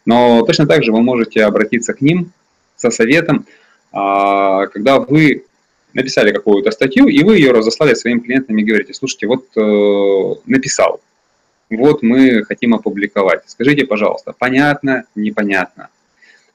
Но 0.05 0.43
точно 0.43 0.67
так 0.67 0.85
же 0.85 0.93
вы 0.93 1.03
можете 1.03 1.43
обратиться 1.45 1.93
к 1.93 2.01
ним 2.01 2.33
со 2.77 2.91
советом, 2.91 3.47
а, 3.93 4.67
когда 4.69 5.01
вы 5.01 5.45
написали 5.97 6.31
какую-то 6.31 6.71
статью, 6.71 7.09
и 7.09 7.25
вы 7.25 7.37
ее 7.37 7.53
разослали 7.53 7.95
своим 7.95 8.21
клиентам 8.21 8.57
и 8.59 8.65
говорите, 8.65 8.93
слушайте, 8.93 9.27
вот 9.27 9.47
э, 9.57 10.35
написал, 10.45 11.01
вот 11.71 12.03
мы 12.03 12.45
хотим 12.45 12.75
опубликовать. 12.75 13.43
Скажите, 13.47 13.87
пожалуйста, 13.87 14.35
понятно, 14.39 15.05
непонятно? 15.15 15.89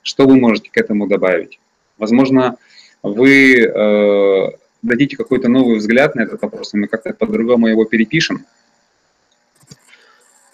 Что 0.02 0.26
вы 0.28 0.38
можете 0.38 0.70
к 0.72 0.78
этому 0.78 1.08
добавить? 1.08 1.60
Возможно, 1.98 2.58
вы 3.04 3.56
э, 3.56 4.52
дадите 4.82 5.18
какой-то 5.18 5.50
новый 5.50 5.78
взгляд 5.78 6.16
на 6.16 6.22
этот 6.22 6.42
вопрос, 6.42 6.74
и 6.74 6.78
мы 6.78 6.88
как-то 6.88 7.14
по-другому 7.14 7.68
его 7.68 7.86
перепишем. 7.86 8.46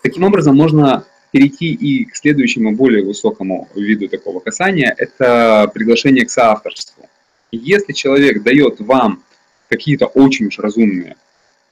Таким 0.02 0.24
образом, 0.24 0.56
можно 0.56 1.06
перейти 1.32 1.74
и 1.74 2.06
к 2.06 2.16
следующему, 2.16 2.76
более 2.76 3.04
высокому 3.04 3.68
виду 3.76 4.08
такого 4.08 4.40
касания, 4.40 4.94
это 4.98 5.70
приглашение 5.74 6.26
к 6.26 6.32
соавторству. 6.32 7.08
Если 7.52 7.94
человек 7.94 8.44
дает 8.44 8.80
вам 8.80 9.24
какие-то 9.70 10.06
очень 10.06 10.48
уж 10.48 10.60
разумные 10.60 11.16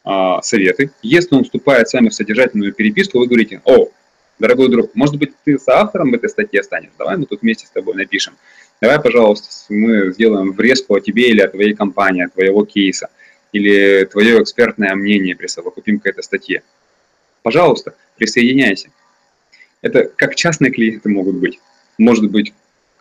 а, 0.06 0.40
советы, 0.44 0.92
если 1.02 1.34
он 1.34 1.44
вступает 1.44 1.90
с 1.90 1.94
вами 1.94 2.10
в 2.10 2.14
содержательную 2.14 2.72
переписку, 2.74 3.18
вы 3.18 3.26
говорите, 3.26 3.62
о, 3.66 3.90
дорогой 4.38 4.70
друг, 4.70 4.94
может 4.94 5.18
быть, 5.18 5.32
ты 5.44 5.58
соавтором 5.58 6.14
этой 6.14 6.30
статьи 6.30 6.62
станешь, 6.62 6.92
давай 6.98 7.18
мы 7.18 7.26
тут 7.26 7.42
вместе 7.42 7.66
с 7.66 7.72
тобой 7.72 7.96
напишем. 7.96 8.36
Давай, 8.80 9.02
пожалуйста, 9.02 9.48
мы 9.70 10.14
сделаем 10.14 10.52
врезку 10.52 10.94
о 10.94 11.00
тебе 11.00 11.30
или 11.30 11.42
о 11.42 11.48
твоей 11.48 11.74
компании, 11.74 12.26
о 12.26 12.30
твоего 12.30 12.66
кейса, 12.66 13.10
или 13.52 14.06
твое 14.06 14.42
экспертное 14.44 14.94
мнение 14.94 15.36
присовокупим 15.36 16.00
к 16.00 16.06
этой 16.06 16.24
статье. 16.24 16.62
Пожалуйста, 17.42 17.96
присоединяйся. 18.18 18.90
Это 19.82 20.04
как 20.16 20.36
частные 20.36 20.72
клиенты 20.72 21.10
могут 21.10 21.38
быть. 21.38 21.60
Может 21.98 22.30
быть, 22.30 22.54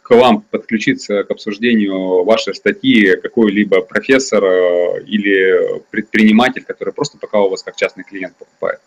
к 0.05 0.15
вам 0.15 0.43
подключиться 0.43 1.25
к 1.25 1.31
обсуждению 1.31 2.25
вашей 2.25 2.55
статьи 2.55 3.17
какой-либо 3.17 3.81
профессор 3.81 4.45
э, 4.45 5.03
или 5.07 5.81
предприниматель, 5.91 6.63
который 6.63 6.93
просто 6.93 7.17
пока 7.17 7.41
у 7.41 7.49
вас 7.49 7.63
как 7.63 7.75
частный 7.75 8.05
клиент 8.05 8.37
покупает. 8.37 8.81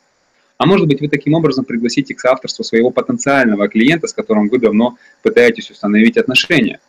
А 0.58 0.68
может 0.68 0.88
быть, 0.88 1.02
вы 1.02 1.10
таким 1.10 1.34
образом 1.34 1.66
пригласите 1.66 2.14
к 2.14 2.20
соавторству 2.20 2.64
своего 2.64 2.92
потенциального 2.92 3.68
клиента, 3.68 4.06
с 4.06 4.14
которым 4.14 4.48
вы 4.48 4.60
давно 4.60 4.98
пытаетесь 5.24 5.72
установить 5.72 6.18
отношения. 6.18 6.80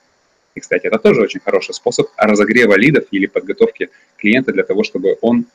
И, 0.55 0.61
кстати, 0.61 0.87
это 0.87 0.99
тоже 0.99 1.23
очень 1.23 1.41
хороший 1.41 1.73
способ 1.73 2.09
разогрева 2.19 2.77
лидов 2.77 3.07
или 3.11 3.25
подготовки 3.25 3.89
клиента 4.19 4.53
для 4.53 4.63
того, 4.63 4.85
чтобы 4.85 5.17
он 5.23 5.47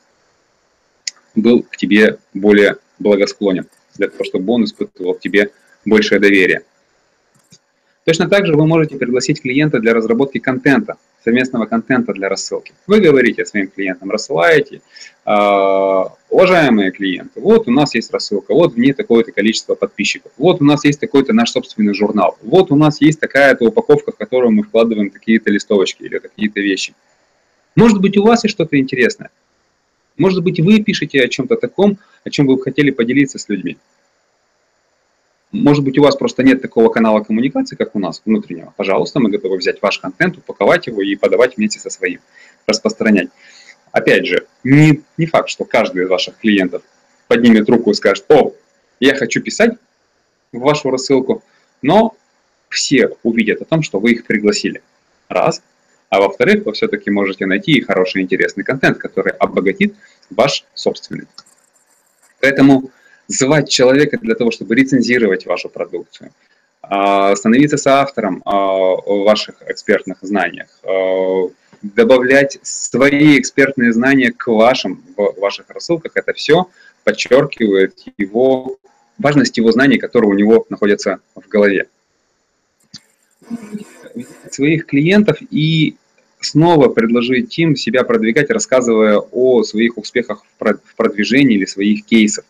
был 1.36 1.62
к 1.62 1.76
тебе 1.76 2.18
более 2.32 2.78
благосклонен 2.98 3.68
для 3.94 4.08
того, 4.08 4.24
чтобы 4.24 4.52
он 4.52 4.64
испытывал 4.64 5.14
к 5.14 5.20
тебе 5.20 5.52
большее 5.84 6.18
доверие. 6.20 6.64
Точно 8.04 8.28
так 8.28 8.46
же 8.46 8.54
вы 8.54 8.66
можете 8.66 8.96
пригласить 8.96 9.40
клиента 9.40 9.80
для 9.80 9.94
разработки 9.94 10.38
контента, 10.38 10.96
совместного 11.24 11.64
контента 11.64 12.12
для 12.12 12.28
рассылки. 12.28 12.72
Вы 12.86 13.00
говорите 13.00 13.46
своим 13.46 13.68
клиентам, 13.68 14.10
рассылаете, 14.10 14.82
«А, 15.24 16.12
уважаемые 16.28 16.90
клиенты, 16.90 17.40
вот 17.40 17.66
у 17.66 17.70
нас 17.70 17.94
есть 17.94 18.12
рассылка, 18.12 18.52
вот 18.52 18.74
в 18.74 18.78
ней 18.78 18.92
такое-то 18.92 19.32
количество 19.32 19.74
подписчиков, 19.74 20.32
вот 20.36 20.60
у 20.60 20.64
нас 20.64 20.84
есть 20.84 21.00
такой-то 21.00 21.32
наш 21.32 21.52
собственный 21.52 21.94
журнал, 21.94 22.36
вот 22.42 22.70
у 22.70 22.76
нас 22.76 23.00
есть 23.00 23.20
такая-то 23.20 23.64
упаковка, 23.64 24.12
в 24.12 24.16
которую 24.16 24.52
мы 24.52 24.64
вкладываем 24.64 25.08
какие-то 25.08 25.50
листовочки 25.50 26.02
или 26.02 26.18
какие-то 26.18 26.60
вещи. 26.60 26.92
Может 27.74 28.02
быть, 28.02 28.18
у 28.18 28.22
вас 28.22 28.44
есть 28.44 28.54
что-то 28.54 28.78
интересное. 28.78 29.30
Может 30.18 30.44
быть, 30.44 30.60
вы 30.60 30.80
пишете 30.80 31.22
о 31.22 31.28
чем-то 31.28 31.56
таком, 31.56 31.98
о 32.22 32.30
чем 32.30 32.46
вы 32.46 32.60
хотели 32.60 32.90
поделиться 32.90 33.38
с 33.38 33.48
людьми. 33.48 33.78
Может 35.54 35.84
быть, 35.84 35.96
у 35.98 36.02
вас 36.02 36.16
просто 36.16 36.42
нет 36.42 36.60
такого 36.60 36.88
канала 36.88 37.20
коммуникации, 37.20 37.76
как 37.76 37.94
у 37.94 38.00
нас, 38.00 38.20
внутреннего. 38.24 38.74
Пожалуйста, 38.76 39.20
мы 39.20 39.30
готовы 39.30 39.56
взять 39.58 39.80
ваш 39.80 40.00
контент, 40.00 40.36
упаковать 40.36 40.88
его 40.88 41.00
и 41.00 41.14
подавать 41.14 41.56
вместе 41.56 41.78
со 41.78 41.90
своим, 41.90 42.18
распространять. 42.66 43.28
Опять 43.92 44.26
же, 44.26 44.46
не, 44.64 45.02
не 45.16 45.26
факт, 45.26 45.48
что 45.48 45.64
каждый 45.64 46.02
из 46.02 46.08
ваших 46.08 46.38
клиентов 46.38 46.82
поднимет 47.28 47.68
руку 47.68 47.92
и 47.92 47.94
скажет, 47.94 48.24
о, 48.30 48.52
я 48.98 49.14
хочу 49.14 49.40
писать 49.40 49.74
в 50.50 50.58
вашу 50.58 50.90
рассылку, 50.90 51.44
но 51.82 52.16
все 52.68 53.10
увидят 53.22 53.62
о 53.62 53.64
том, 53.64 53.82
что 53.82 54.00
вы 54.00 54.10
их 54.10 54.24
пригласили. 54.24 54.82
Раз. 55.28 55.62
А 56.08 56.18
во-вторых, 56.18 56.66
вы 56.66 56.72
все-таки 56.72 57.12
можете 57.12 57.46
найти 57.46 57.80
хороший 57.80 58.22
интересный 58.22 58.64
контент, 58.64 58.98
который 58.98 59.32
обогатит 59.32 59.94
ваш 60.30 60.64
собственный. 60.74 61.28
Поэтому 62.40 62.90
звать 63.28 63.68
человека 63.68 64.18
для 64.18 64.34
того, 64.34 64.50
чтобы 64.50 64.74
рецензировать 64.74 65.46
вашу 65.46 65.68
продукцию, 65.68 66.30
а, 66.82 67.34
становиться 67.36 67.76
соавтором 67.76 68.42
а, 68.44 68.56
в 68.56 69.24
ваших 69.24 69.56
экспертных 69.66 70.18
знаниях, 70.22 70.68
а, 70.82 71.48
добавлять 71.82 72.58
свои 72.62 73.38
экспертные 73.38 73.92
знания 73.92 74.32
к 74.32 74.46
вашим, 74.48 75.02
в 75.16 75.40
ваших 75.40 75.68
рассылках, 75.70 76.12
это 76.14 76.32
все 76.32 76.68
подчеркивает 77.04 77.94
его, 78.16 78.78
важность 79.18 79.56
его 79.58 79.70
знаний, 79.72 79.98
которые 79.98 80.30
у 80.30 80.34
него 80.34 80.66
находятся 80.70 81.20
в 81.34 81.46
голове. 81.48 81.88
Своих 84.50 84.86
клиентов 84.86 85.38
и 85.50 85.96
снова 86.40 86.88
предложить 86.88 87.58
им 87.58 87.76
себя 87.76 88.04
продвигать, 88.04 88.50
рассказывая 88.50 89.18
о 89.18 89.62
своих 89.64 89.98
успехах 89.98 90.44
в 90.58 90.96
продвижении 90.96 91.56
или 91.56 91.66
своих 91.66 92.04
кейсах. 92.04 92.44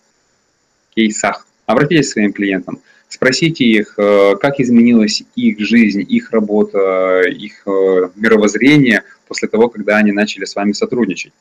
Кейсах. 0.95 1.47
Обратитесь 1.67 2.11
к 2.11 2.13
своим 2.13 2.33
клиентам, 2.33 2.81
Спросите 3.15 3.65
их, 3.65 3.95
э, 3.97 4.35
как 4.41 4.59
изменилась 4.59 5.23
их 5.37 5.61
жизнь, 5.61 6.05
их 6.07 6.33
работа, 6.33 7.21
их 7.21 7.63
э, 7.65 8.09
мировоззрение 8.17 9.05
после 9.29 9.47
того, 9.47 9.69
когда 9.69 9.99
они 9.99 10.11
начали 10.11 10.45
с 10.45 10.57
вами 10.57 10.73
сотрудничать. 10.73 11.33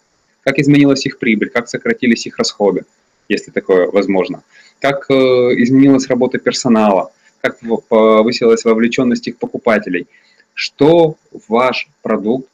Как 0.43 0.59
изменилась 0.59 1.03
их 1.07 1.17
прибыль, 1.17 1.49
как 1.49 1.67
сократились 1.67 2.27
их 2.27 2.37
расходы, 2.37 2.85
если 3.27 3.49
такое 3.49 3.89
возможно. 3.89 4.43
Как 4.79 5.09
э, 5.09 5.13
изменилась 5.13 6.07
работа 6.07 6.37
персонала, 6.37 7.11
как 7.41 7.57
повысилась 7.89 8.65
вовлеченность 8.65 9.27
их 9.27 9.37
покупателей. 9.37 10.05
Что 10.53 11.15
ваш 11.47 11.87
продукт, 12.03 12.47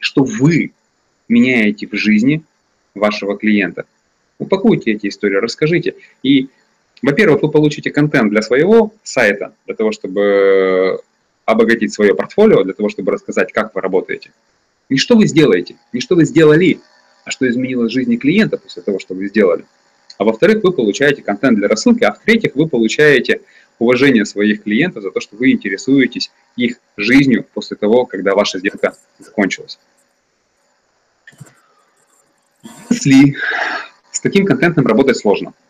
что 0.00 0.24
вы 0.24 0.72
меняете 1.28 1.86
в 1.86 1.94
жизни 1.94 2.42
вашего 2.96 3.38
клиента. 3.38 3.84
Упакуйте 4.38 4.92
эти 4.92 5.08
истории, 5.08 5.36
расскажите. 5.36 5.94
И 6.22 6.48
во-первых, 7.02 7.42
вы 7.42 7.50
получите 7.50 7.90
контент 7.90 8.30
для 8.30 8.42
своего 8.42 8.92
сайта, 9.02 9.54
для 9.66 9.74
того, 9.74 9.92
чтобы 9.92 11.00
обогатить 11.44 11.92
свое 11.92 12.14
портфолио, 12.14 12.64
для 12.64 12.74
того, 12.74 12.88
чтобы 12.88 13.12
рассказать, 13.12 13.52
как 13.52 13.74
вы 13.74 13.80
работаете. 13.80 14.30
Не 14.88 14.98
что 14.98 15.16
вы 15.16 15.26
сделаете, 15.26 15.76
не 15.92 16.00
что 16.00 16.16
вы 16.16 16.24
сделали, 16.24 16.80
а 17.24 17.30
что 17.30 17.48
изменилось 17.48 17.90
в 17.90 17.94
жизни 17.94 18.16
клиента 18.16 18.56
после 18.56 18.82
того, 18.82 18.98
что 18.98 19.14
вы 19.14 19.28
сделали. 19.28 19.64
А 20.18 20.24
во-вторых, 20.24 20.62
вы 20.62 20.72
получаете 20.72 21.22
контент 21.22 21.58
для 21.58 21.68
рассылки, 21.68 22.04
а 22.04 22.12
в-третьих, 22.12 22.54
вы 22.54 22.68
получаете 22.68 23.42
уважение 23.78 24.24
своих 24.24 24.62
клиентов 24.62 25.02
за 25.02 25.10
то, 25.10 25.20
что 25.20 25.36
вы 25.36 25.52
интересуетесь 25.52 26.30
их 26.56 26.78
жизнью 26.96 27.44
после 27.52 27.76
того, 27.76 28.06
когда 28.06 28.34
ваша 28.34 28.58
сделка 28.58 28.96
закончилась. 29.18 29.78
Если 32.90 33.36
с 34.16 34.20
таким 34.20 34.44
контентом 34.46 34.86
работать 34.86 35.16
сложно– 35.16 35.52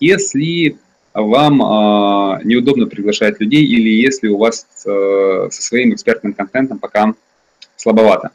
если 0.00 0.78
вам 1.14 1.62
э, 1.62 2.40
неудобно 2.44 2.86
приглашать 2.86 3.40
людей 3.40 3.64
или 3.64 3.88
если 3.88 4.28
у 4.28 4.38
вас 4.38 4.66
э, 4.86 5.48
со 5.50 5.62
своим 5.62 5.92
экспертным 5.92 6.32
контентом 6.32 6.78
пока 6.78 7.14
слабовато. 7.76 8.30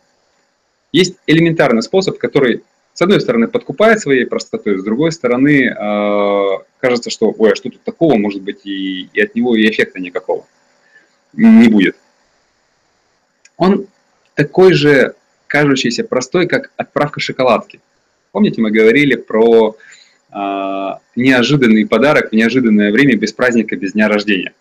Есть 0.91 1.15
элементарный 1.25 1.81
способ, 1.81 2.17
который, 2.17 2.63
с 2.93 3.01
одной 3.01 3.19
стороны, 3.21 3.47
подкупает 3.47 3.99
своей 3.99 4.25
простотой, 4.25 4.77
с 4.77 4.83
другой 4.83 5.11
стороны, 5.11 5.69
э, 5.69 6.47
кажется, 6.79 7.09
что, 7.09 7.33
ой, 7.37 7.53
а 7.53 7.55
что 7.55 7.69
тут 7.69 7.81
такого, 7.81 8.15
может 8.15 8.41
быть, 8.41 8.65
и, 8.65 9.09
и 9.11 9.21
от 9.21 9.35
него 9.35 9.55
и 9.55 9.69
эффекта 9.69 9.99
никакого 9.99 10.45
не 11.33 11.67
будет. 11.67 11.95
Он 13.57 13.87
такой 14.35 14.73
же 14.73 15.15
кажущийся 15.47 16.03
простой, 16.03 16.47
как 16.47 16.71
отправка 16.77 17.19
шоколадки. 17.19 17.79
Помните, 18.31 18.61
мы 18.61 18.71
говорили 18.71 19.15
про 19.15 19.75
а, 20.29 20.99
неожиданный 21.15 21.87
подарок 21.87 22.29
в 22.29 22.35
неожиданное 22.35 22.91
время, 22.91 23.15
без 23.15 23.33
праздника, 23.33 23.75
без 23.75 23.93
дня 23.93 24.07
рождения. 24.07 24.53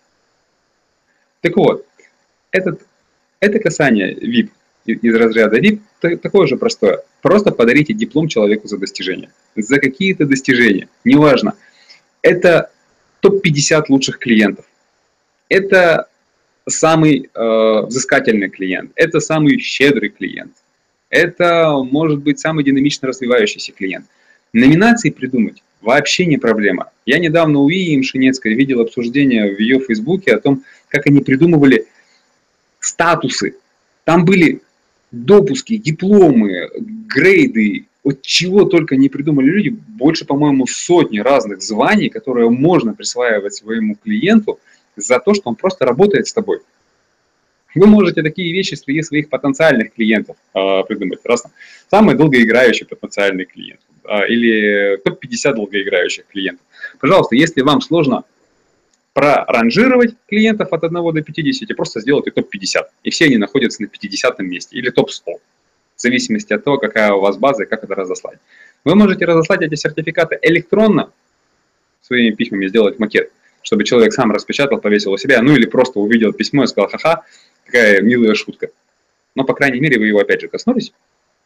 Так 1.40 1.56
вот, 1.56 1.86
этот, 2.50 2.80
это 3.40 3.58
касание 3.58 4.14
VIP 4.14 4.50
из 4.86 5.14
разряда 5.14 5.58
VIP 5.58 5.80
такое 6.18 6.46
же 6.46 6.56
простое. 6.56 7.02
Просто 7.22 7.50
подарите 7.50 7.92
диплом 7.92 8.28
человеку 8.28 8.68
за 8.68 8.78
достижения. 8.78 9.30
За 9.56 9.78
какие-то 9.78 10.26
достижения, 10.26 10.88
неважно. 11.04 11.54
Это 12.22 12.70
топ-50 13.20 13.86
лучших 13.88 14.18
клиентов. 14.18 14.64
Это 15.48 16.08
самый 16.68 17.30
э, 17.32 17.80
взыскательный 17.86 18.48
клиент. 18.48 18.92
Это 18.94 19.20
самый 19.20 19.58
щедрый 19.58 20.10
клиент. 20.10 20.52
Это 21.10 21.76
может 21.82 22.20
быть 22.22 22.38
самый 22.38 22.64
динамично 22.64 23.08
развивающийся 23.08 23.72
клиент. 23.72 24.06
Номинации 24.52 25.10
придумать 25.10 25.62
вообще 25.80 26.26
не 26.26 26.36
проблема. 26.36 26.90
Я 27.04 27.18
недавно 27.18 27.60
у 27.60 27.68
Ии 27.68 27.96
Мшинецкой 27.96 28.54
видел 28.54 28.80
обсуждение 28.80 29.54
в 29.54 29.58
ее 29.60 29.78
фейсбуке 29.78 30.34
о 30.34 30.40
том, 30.40 30.64
как 30.88 31.06
они 31.06 31.20
придумывали 31.20 31.86
статусы. 32.80 33.56
Там 34.04 34.24
были 34.24 34.62
допуски, 35.12 35.76
дипломы, 35.76 36.70
грейды, 36.78 37.86
от 38.02 38.22
чего 38.22 38.64
только 38.64 38.96
не 38.96 39.08
придумали 39.08 39.46
люди, 39.46 39.68
больше, 39.68 40.24
по-моему, 40.24 40.66
сотни 40.66 41.18
разных 41.18 41.62
званий, 41.62 42.08
которые 42.08 42.50
можно 42.50 42.94
присваивать 42.94 43.54
своему 43.54 43.96
клиенту 43.96 44.60
за 44.96 45.18
то, 45.18 45.34
что 45.34 45.50
он 45.50 45.56
просто 45.56 45.84
работает 45.84 46.26
с 46.26 46.32
тобой. 46.32 46.60
Вы 47.76 47.86
можете 47.86 48.22
такие 48.22 48.52
вещи 48.52 48.74
среди 48.74 49.02
своих 49.02 49.28
потенциальных 49.28 49.92
клиентов 49.92 50.36
э, 50.54 50.82
придумать. 50.88 51.20
Раз, 51.24 51.44
самый 51.90 52.14
долгоиграющий 52.14 52.86
потенциальный 52.86 53.44
клиент 53.44 53.80
э, 54.04 54.28
или 54.28 54.96
топ-50 55.04 55.54
долгоиграющих 55.54 56.26
клиентов. 56.26 56.64
Пожалуйста, 56.98 57.36
если 57.36 57.60
вам 57.60 57.82
сложно 57.82 58.24
проранжировать 59.12 60.14
клиентов 60.26 60.72
от 60.72 60.84
1 60.84 61.14
до 61.14 61.22
50, 61.22 61.76
просто 61.76 62.00
сделайте 62.00 62.30
топ-50. 62.30 62.84
И 63.02 63.10
все 63.10 63.26
они 63.26 63.36
находятся 63.36 63.82
на 63.82 63.88
50 63.88 64.38
месте 64.40 64.76
или 64.76 64.88
топ-100, 64.88 65.32
в 65.96 66.00
зависимости 66.00 66.54
от 66.54 66.64
того, 66.64 66.78
какая 66.78 67.12
у 67.12 67.20
вас 67.20 67.36
база 67.36 67.64
и 67.64 67.66
как 67.66 67.84
это 67.84 67.94
разослать. 67.94 68.38
Вы 68.84 68.94
можете 68.94 69.26
разослать 69.26 69.60
эти 69.60 69.74
сертификаты 69.74 70.38
электронно, 70.40 71.10
своими 72.00 72.34
письмами 72.34 72.68
сделать 72.68 72.98
макет, 72.98 73.32
чтобы 73.62 73.84
человек 73.84 74.12
сам 74.12 74.30
распечатал, 74.30 74.78
повесил 74.78 75.12
у 75.12 75.18
себя, 75.18 75.42
ну 75.42 75.54
или 75.54 75.66
просто 75.66 75.98
увидел 75.98 76.32
письмо 76.32 76.64
и 76.64 76.66
сказал, 76.68 76.88
ха-ха, 76.88 77.24
Какая 77.66 78.00
милая 78.00 78.34
шутка. 78.34 78.70
Но, 79.34 79.44
по 79.44 79.54
крайней 79.54 79.80
мере, 79.80 79.98
вы 79.98 80.06
его 80.06 80.20
опять 80.20 80.40
же 80.40 80.48
коснулись, 80.48 80.92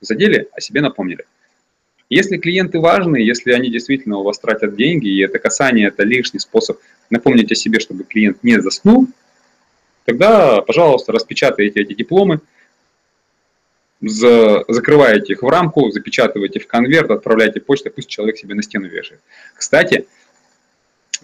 задели, 0.01 0.49
о 0.53 0.61
себе 0.61 0.81
напомнили. 0.81 1.25
Если 2.09 2.39
клиенты 2.39 2.79
важны, 2.81 3.17
если 3.17 3.53
они 3.53 3.71
действительно 3.71 4.19
у 4.19 4.23
вас 4.23 4.39
тратят 4.39 4.77
деньги, 4.77 5.09
и 5.09 5.23
это 5.23 5.39
касание, 5.39 5.89
это 5.89 6.03
лишний 6.03 6.41
способ 6.41 6.79
напомнить 7.09 7.53
о 7.53 7.55
себе, 7.55 7.81
чтобы 7.81 8.05
клиент 8.05 8.43
не 8.43 8.61
заснул, 8.61 9.07
тогда, 10.05 10.61
пожалуйста, 10.61 11.13
распечатайте 11.13 11.81
эти 11.81 11.95
дипломы, 11.95 12.41
за, 14.01 14.65
закрываете 14.67 15.35
их 15.35 15.43
в 15.43 15.49
рамку, 15.49 15.91
запечатываете 15.91 16.59
в 16.59 16.67
конверт, 16.67 17.11
отправляйте 17.11 17.61
почтой, 17.61 17.93
пусть 17.93 18.09
человек 18.09 18.39
себе 18.39 18.55
на 18.55 18.63
стену 18.63 18.89
вешает. 18.89 19.21
Кстати, 19.55 20.07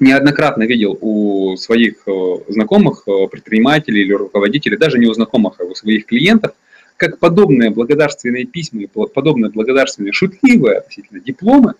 неоднократно 0.00 0.64
видел 0.64 0.98
у 1.00 1.56
своих 1.56 2.06
э, 2.06 2.36
знакомых 2.48 3.02
э, 3.06 3.26
предпринимателей 3.30 4.02
или 4.02 4.12
руководителей, 4.12 4.76
даже 4.76 4.98
не 4.98 5.06
у 5.06 5.14
знакомых, 5.14 5.54
а 5.58 5.64
у 5.64 5.74
своих 5.74 6.06
клиентов, 6.06 6.52
как 6.96 7.18
подобные 7.18 7.70
благодарственные 7.70 8.46
письма 8.46 8.86
подобные 8.88 9.50
благодарственные 9.50 10.12
шутливые 10.12 10.78
относительно 10.78 11.20
дипломы 11.20 11.74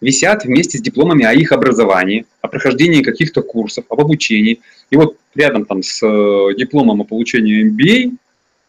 висят 0.00 0.44
вместе 0.44 0.78
с 0.78 0.82
дипломами 0.82 1.24
о 1.24 1.32
их 1.32 1.52
образовании, 1.52 2.26
о 2.40 2.48
прохождении 2.48 3.02
каких-то 3.02 3.42
курсов, 3.42 3.84
об 3.88 4.00
обучении. 4.00 4.60
И 4.90 4.96
вот 4.96 5.16
рядом 5.34 5.66
там 5.66 5.82
с 5.82 6.02
э, 6.02 6.54
дипломом 6.56 7.02
о 7.02 7.04
получении 7.04 7.66
MBA 7.70 8.16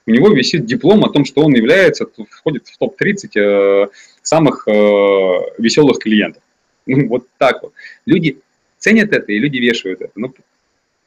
у 0.08 0.12
него 0.12 0.30
висит 0.30 0.66
диплом 0.66 1.06
о 1.06 1.10
том, 1.10 1.26
что 1.26 1.44
он 1.44 1.54
является, 1.54 2.08
входит 2.30 2.68
в 2.68 2.78
топ-30 2.78 3.90
самых 4.24 4.66
веселых 4.68 6.00
клиентов. 6.00 6.42
Вот 6.86 7.28
так 7.38 7.62
вот. 7.64 7.74
Люди 8.06 8.40
ценят 8.80 9.14
это, 9.14 9.32
и 9.32 9.40
люди 9.40 9.58
вешают 9.58 10.02
это. 10.02 10.12
Ну, 10.16 10.34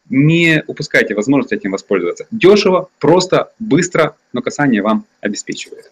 не 0.09 0.63
упускайте 0.67 1.15
возможность 1.15 1.53
этим 1.53 1.73
воспользоваться. 1.73 2.27
Дешево, 2.31 2.91
просто, 2.99 3.53
быстро, 3.59 4.17
но 4.33 4.43
касание 4.43 4.83
вам 4.83 5.07
обеспечивает. 5.21 5.91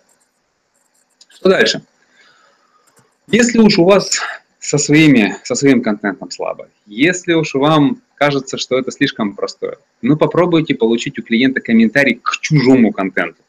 Что 1.28 1.48
дальше? 1.48 1.82
Если 3.28 3.58
уж 3.58 3.78
у 3.78 3.84
вас 3.84 4.20
со, 4.60 4.78
своими, 4.78 5.36
со 5.44 5.54
своим 5.54 5.82
контентом 5.82 6.30
слабо, 6.30 6.68
если 6.86 7.32
уж 7.32 7.54
вам 7.54 8.02
кажется, 8.16 8.58
что 8.58 8.78
это 8.78 8.90
слишком 8.90 9.34
простое, 9.34 9.78
ну 10.02 10.16
попробуйте 10.16 10.74
получить 10.74 11.18
у 11.18 11.22
клиента 11.22 11.60
комментарий 11.60 12.20
к 12.22 12.38
чужому 12.40 12.92
контенту. 12.92 13.42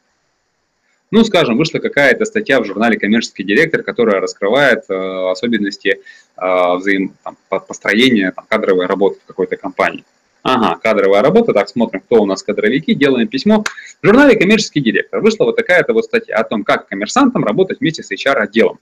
Ну, 1.10 1.22
скажем, 1.22 1.56
вышла 1.56 1.78
какая-то 1.78 2.24
статья 2.24 2.60
в 2.60 2.64
журнале 2.64 2.98
«Коммерческий 2.98 3.44
директор», 3.44 3.84
которая 3.84 4.20
раскрывает 4.20 4.84
э, 4.88 5.30
особенности 5.30 6.00
взаим, 6.36 7.14
там, 7.22 7.36
построения 7.48 8.32
там, 8.32 8.44
кадровой 8.48 8.86
работы 8.86 9.20
в 9.20 9.26
какой-то 9.26 9.56
компании. 9.56 10.04
Ага, 10.44 10.78
кадровая 10.82 11.22
работа, 11.22 11.54
так, 11.54 11.70
смотрим, 11.70 12.00
кто 12.00 12.22
у 12.22 12.26
нас 12.26 12.42
кадровики, 12.42 12.92
делаем 12.92 13.28
письмо. 13.28 13.64
В 14.02 14.06
журнале 14.06 14.36
«Коммерческий 14.36 14.80
директор» 14.80 15.22
вышла 15.22 15.44
вот 15.44 15.56
такая-то 15.56 15.94
вот 15.94 16.04
статья 16.04 16.36
о 16.36 16.44
том, 16.44 16.64
как 16.64 16.86
коммерсантам 16.86 17.44
работать 17.44 17.80
вместе 17.80 18.02
с 18.02 18.12
HR-отделом. 18.12 18.78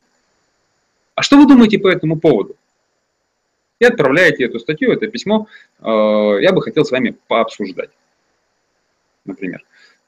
А 1.14 1.22
что 1.22 1.36
вы 1.36 1.46
думаете 1.46 1.78
по 1.78 1.86
этому 1.86 2.18
поводу? 2.18 2.56
И 3.78 3.84
отправляете 3.84 4.44
эту 4.44 4.58
статью, 4.58 4.90
это 4.90 5.06
письмо, 5.06 5.46
э, 5.78 6.38
я 6.40 6.52
бы 6.52 6.62
хотел 6.62 6.84
с 6.84 6.90
вами 6.90 7.16
пообсуждать, 7.28 7.90
например. 9.24 9.62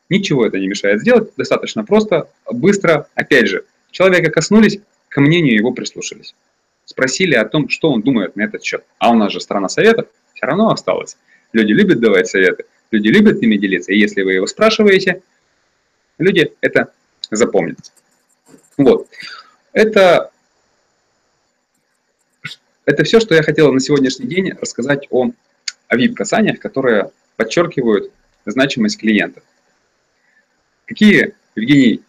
Ничего 0.08 0.44
это 0.46 0.58
не 0.58 0.66
мешает 0.66 1.02
сделать, 1.02 1.30
достаточно 1.36 1.84
просто, 1.84 2.28
быстро. 2.50 3.06
Опять 3.14 3.46
же, 3.46 3.64
человека 3.92 4.32
коснулись, 4.32 4.80
к 5.08 5.20
мнению 5.20 5.54
его 5.54 5.70
прислушались. 5.70 6.34
Спросили 6.84 7.34
о 7.34 7.44
том, 7.44 7.68
что 7.68 7.90
он 7.90 8.02
думает 8.02 8.36
на 8.36 8.42
этот 8.42 8.62
счет. 8.62 8.84
А 8.98 9.10
у 9.10 9.14
нас 9.14 9.32
же 9.32 9.40
страна 9.40 9.68
советов 9.68 10.08
все 10.34 10.46
равно 10.46 10.70
осталась. 10.70 11.16
Люди 11.52 11.72
любят 11.72 12.00
давать 12.00 12.28
советы, 12.28 12.64
люди 12.90 13.08
любят 13.08 13.42
ими 13.42 13.56
делиться. 13.56 13.92
И 13.92 13.98
если 13.98 14.22
вы 14.22 14.34
его 14.34 14.46
спрашиваете, 14.46 15.22
люди 16.18 16.52
это 16.60 16.92
запомнят. 17.30 17.78
Вот. 18.76 19.08
Это 19.72 20.30
это 22.86 23.02
все, 23.04 23.18
что 23.18 23.34
я 23.34 23.42
хотел 23.42 23.72
на 23.72 23.80
сегодняшний 23.80 24.26
день 24.26 24.52
рассказать 24.52 25.06
о, 25.10 25.30
о 25.88 25.96
VIP-касаниях, 25.96 26.58
которые 26.58 27.10
подчеркивают 27.36 28.12
значимость 28.44 28.98
клиента. 28.98 29.42
Какие, 30.84 31.34
Евгений, 31.56 32.02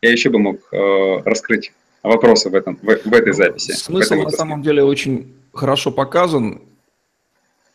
я 0.00 0.10
еще 0.10 0.30
бы 0.30 0.38
мог 0.38 0.72
э, 0.72 1.22
раскрыть 1.24 1.72
вопросы 2.02 2.50
в, 2.50 2.54
этом, 2.54 2.76
в, 2.76 2.86
в 2.86 3.12
этой 3.12 3.32
записи? 3.32 3.72
Смысл 3.72 4.14
на 4.14 4.30
самом 4.30 4.62
деле 4.62 4.82
очень 4.82 5.34
хорошо 5.52 5.90
показан. 5.90 6.62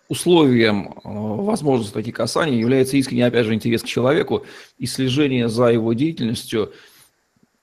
Условием 0.10 0.94
э, 0.94 1.00
возможности 1.04 1.94
таких 1.94 2.16
касаний 2.16 2.60
является 2.60 2.98
искренний, 2.98 3.24
опять 3.24 3.46
же, 3.46 3.54
интерес 3.54 3.82
к 3.82 3.88
человеку 3.88 4.46
и 4.78 4.86
слежение 4.86 5.50
за 5.50 5.68
его 5.68 5.94
деятельностью 5.94 6.74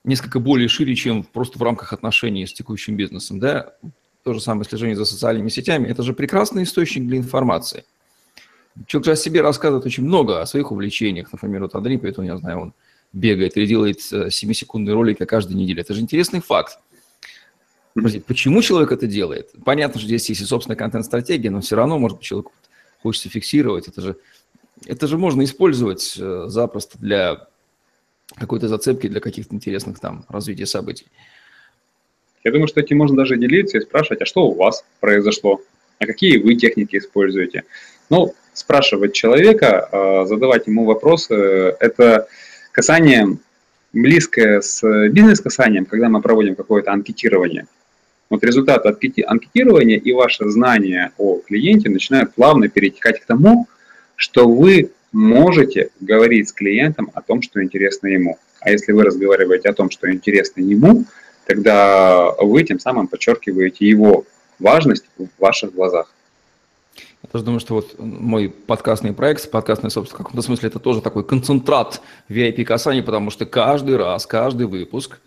несколько 0.03 0.39
более 0.39 0.67
шире, 0.67 0.95
чем 0.95 1.23
просто 1.23 1.59
в 1.59 1.61
рамках 1.61 1.93
отношений 1.93 2.45
с 2.45 2.53
текущим 2.53 2.95
бизнесом. 2.95 3.39
Да? 3.39 3.73
То 4.23 4.33
же 4.33 4.41
самое 4.41 4.65
слежение 4.65 4.95
за 4.95 5.05
социальными 5.05 5.49
сетями. 5.49 5.87
Это 5.87 6.03
же 6.03 6.13
прекрасный 6.13 6.63
источник 6.63 7.07
для 7.07 7.17
информации. 7.17 7.83
Человек 8.87 9.05
же 9.05 9.11
о 9.11 9.15
себе 9.15 9.41
рассказывает 9.41 9.85
очень 9.85 10.03
много, 10.03 10.41
о 10.41 10.45
своих 10.45 10.71
увлечениях. 10.71 11.31
Например, 11.31 11.61
вот 11.61 11.75
Андрей 11.75 11.97
Петров, 11.97 12.25
я 12.25 12.37
знаю, 12.37 12.59
он 12.59 12.73
бегает 13.13 13.57
или 13.57 13.65
делает 13.65 13.99
7-секундные 13.99 14.93
э, 14.93 14.95
ролики 14.95 15.25
каждую 15.25 15.57
неделю. 15.57 15.81
Это 15.81 15.93
же 15.93 16.01
интересный 16.01 16.41
факт. 16.41 16.79
Почему 18.25 18.61
человек 18.61 18.91
это 18.91 19.05
делает? 19.05 19.51
Понятно, 19.65 19.99
что 19.99 20.07
здесь 20.07 20.29
есть 20.29 20.41
и 20.41 20.45
собственная 20.45 20.77
контент-стратегия, 20.77 21.49
но 21.49 21.59
все 21.59 21.75
равно, 21.75 21.99
может 21.99 22.19
быть, 22.19 22.25
человек 22.25 22.51
хочется 23.03 23.29
фиксировать. 23.29 23.87
Это 23.87 24.01
же, 24.01 24.15
это 24.85 25.07
же 25.07 25.17
можно 25.17 25.43
использовать 25.43 26.15
э, 26.17 26.45
запросто 26.47 26.97
для 26.99 27.47
какой-то 28.35 28.69
зацепки, 28.69 29.07
для 29.07 29.19
каких-то 29.19 29.53
интересных 29.53 29.99
там 29.99 30.25
развития 30.29 30.65
событий. 30.65 31.07
Я 32.43 32.51
думаю, 32.51 32.67
что 32.67 32.79
этим 32.79 32.97
можно 32.97 33.17
даже 33.17 33.37
делиться 33.37 33.77
и 33.77 33.81
спрашивать, 33.81 34.21
а 34.21 34.25
что 34.25 34.47
у 34.47 34.55
вас 34.55 34.85
произошло, 34.99 35.61
а 35.99 36.05
какие 36.05 36.37
вы 36.37 36.55
техники 36.55 36.97
используете. 36.97 37.65
Ну, 38.09 38.33
спрашивать 38.53 39.13
человека, 39.13 39.87
а, 39.91 40.25
задавать 40.25 40.67
ему 40.67 40.85
вопросы, 40.85 41.35
это 41.79 42.27
касание 42.71 43.37
близкое 43.93 44.61
с 44.61 44.81
бизнес-касанием, 45.09 45.85
когда 45.85 46.09
мы 46.09 46.21
проводим 46.21 46.55
какое-то 46.55 46.91
анкетирование. 46.91 47.67
Вот 48.29 48.43
результат 48.43 48.85
анкетирования 48.85 49.97
и 49.97 50.13
ваше 50.13 50.49
знание 50.49 51.11
о 51.17 51.39
клиенте 51.39 51.89
начинают 51.89 52.33
плавно 52.33 52.69
перетекать 52.69 53.19
к 53.19 53.25
тому, 53.25 53.67
что 54.15 54.47
вы 54.47 54.91
можете 55.11 55.89
говорить 55.99 56.47
с 56.47 56.53
клиентом 56.53 57.11
о 57.13 57.21
том, 57.21 57.41
что 57.41 57.61
интересно 57.61 58.07
ему. 58.07 58.37
А 58.61 58.71
если 58.71 58.93
вы 58.93 59.03
разговариваете 59.03 59.69
о 59.69 59.73
том, 59.73 59.89
что 59.89 60.09
интересно 60.09 60.61
ему, 60.61 61.03
тогда 61.45 62.31
вы 62.39 62.63
тем 62.63 62.79
самым 62.79 63.07
подчеркиваете 63.07 63.85
его 63.85 64.25
важность 64.59 65.05
в 65.17 65.27
ваших 65.39 65.73
глазах. 65.73 66.13
Я 67.23 67.29
тоже 67.29 67.45
думаю, 67.45 67.59
что 67.59 67.75
вот 67.75 67.99
мой 67.99 68.49
подкастный 68.49 69.13
проект, 69.13 69.49
подкастный, 69.51 69.91
собственно, 69.91 70.15
в 70.15 70.23
каком-то 70.23 70.41
смысле 70.41 70.69
это 70.69 70.79
тоже 70.79 71.01
такой 71.01 71.23
концентрат 71.23 72.01
VIP 72.29 72.63
касаний, 72.63 73.03
потому 73.03 73.29
что 73.29 73.45
каждый 73.45 73.95
раз, 73.95 74.25
каждый 74.25 74.65
выпуск 74.65 75.19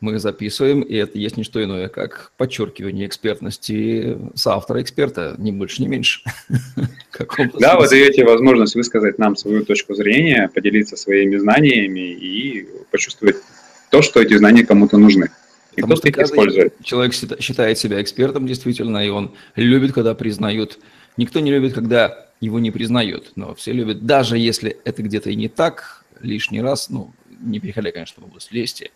мы 0.00 0.18
записываем, 0.18 0.80
и 0.80 0.94
это 0.94 1.18
есть 1.18 1.36
не 1.36 1.44
что 1.44 1.62
иное, 1.62 1.88
как 1.88 2.32
подчеркивание 2.36 3.06
экспертности 3.06 4.16
соавтора 4.34 4.80
эксперта, 4.80 5.34
ни 5.38 5.50
больше, 5.50 5.82
ни 5.82 5.88
меньше. 5.88 6.22
Да, 7.58 7.78
вы 7.78 7.86
даете 7.86 8.24
возможность 8.24 8.74
высказать 8.74 9.18
нам 9.18 9.36
свою 9.36 9.62
точку 9.66 9.94
зрения, 9.94 10.50
поделиться 10.54 10.96
своими 10.96 11.36
знаниями 11.36 12.00
и 12.00 12.66
почувствовать 12.90 13.36
то, 13.90 14.00
что 14.00 14.22
эти 14.22 14.38
знания 14.38 14.64
кому-то 14.64 14.96
нужны. 14.96 15.28
И 15.76 15.82
Потому 15.82 15.98
кто 15.98 16.08
их 16.08 16.18
использует. 16.18 16.74
Человек 16.82 17.12
считает 17.12 17.78
себя 17.78 18.00
экспертом 18.00 18.46
действительно, 18.46 19.04
и 19.04 19.10
он 19.10 19.32
любит, 19.54 19.92
когда 19.92 20.14
признают 20.14 20.78
Никто 21.16 21.40
не 21.40 21.50
любит, 21.50 21.74
когда 21.74 22.26
его 22.40 22.58
не 22.58 22.70
признают, 22.70 23.32
но 23.36 23.54
все 23.54 23.72
любят, 23.72 24.06
даже 24.06 24.38
если 24.38 24.78
это 24.84 25.02
где-то 25.02 25.30
и 25.30 25.36
не 25.36 25.48
так, 25.48 26.04
лишний 26.20 26.62
раз, 26.62 26.88
ну, 26.88 27.12
не 27.40 27.60
переходя, 27.60 27.92
конечно, 27.92 28.22
в 28.22 28.26
область 28.26 28.52
лести. 28.52 28.90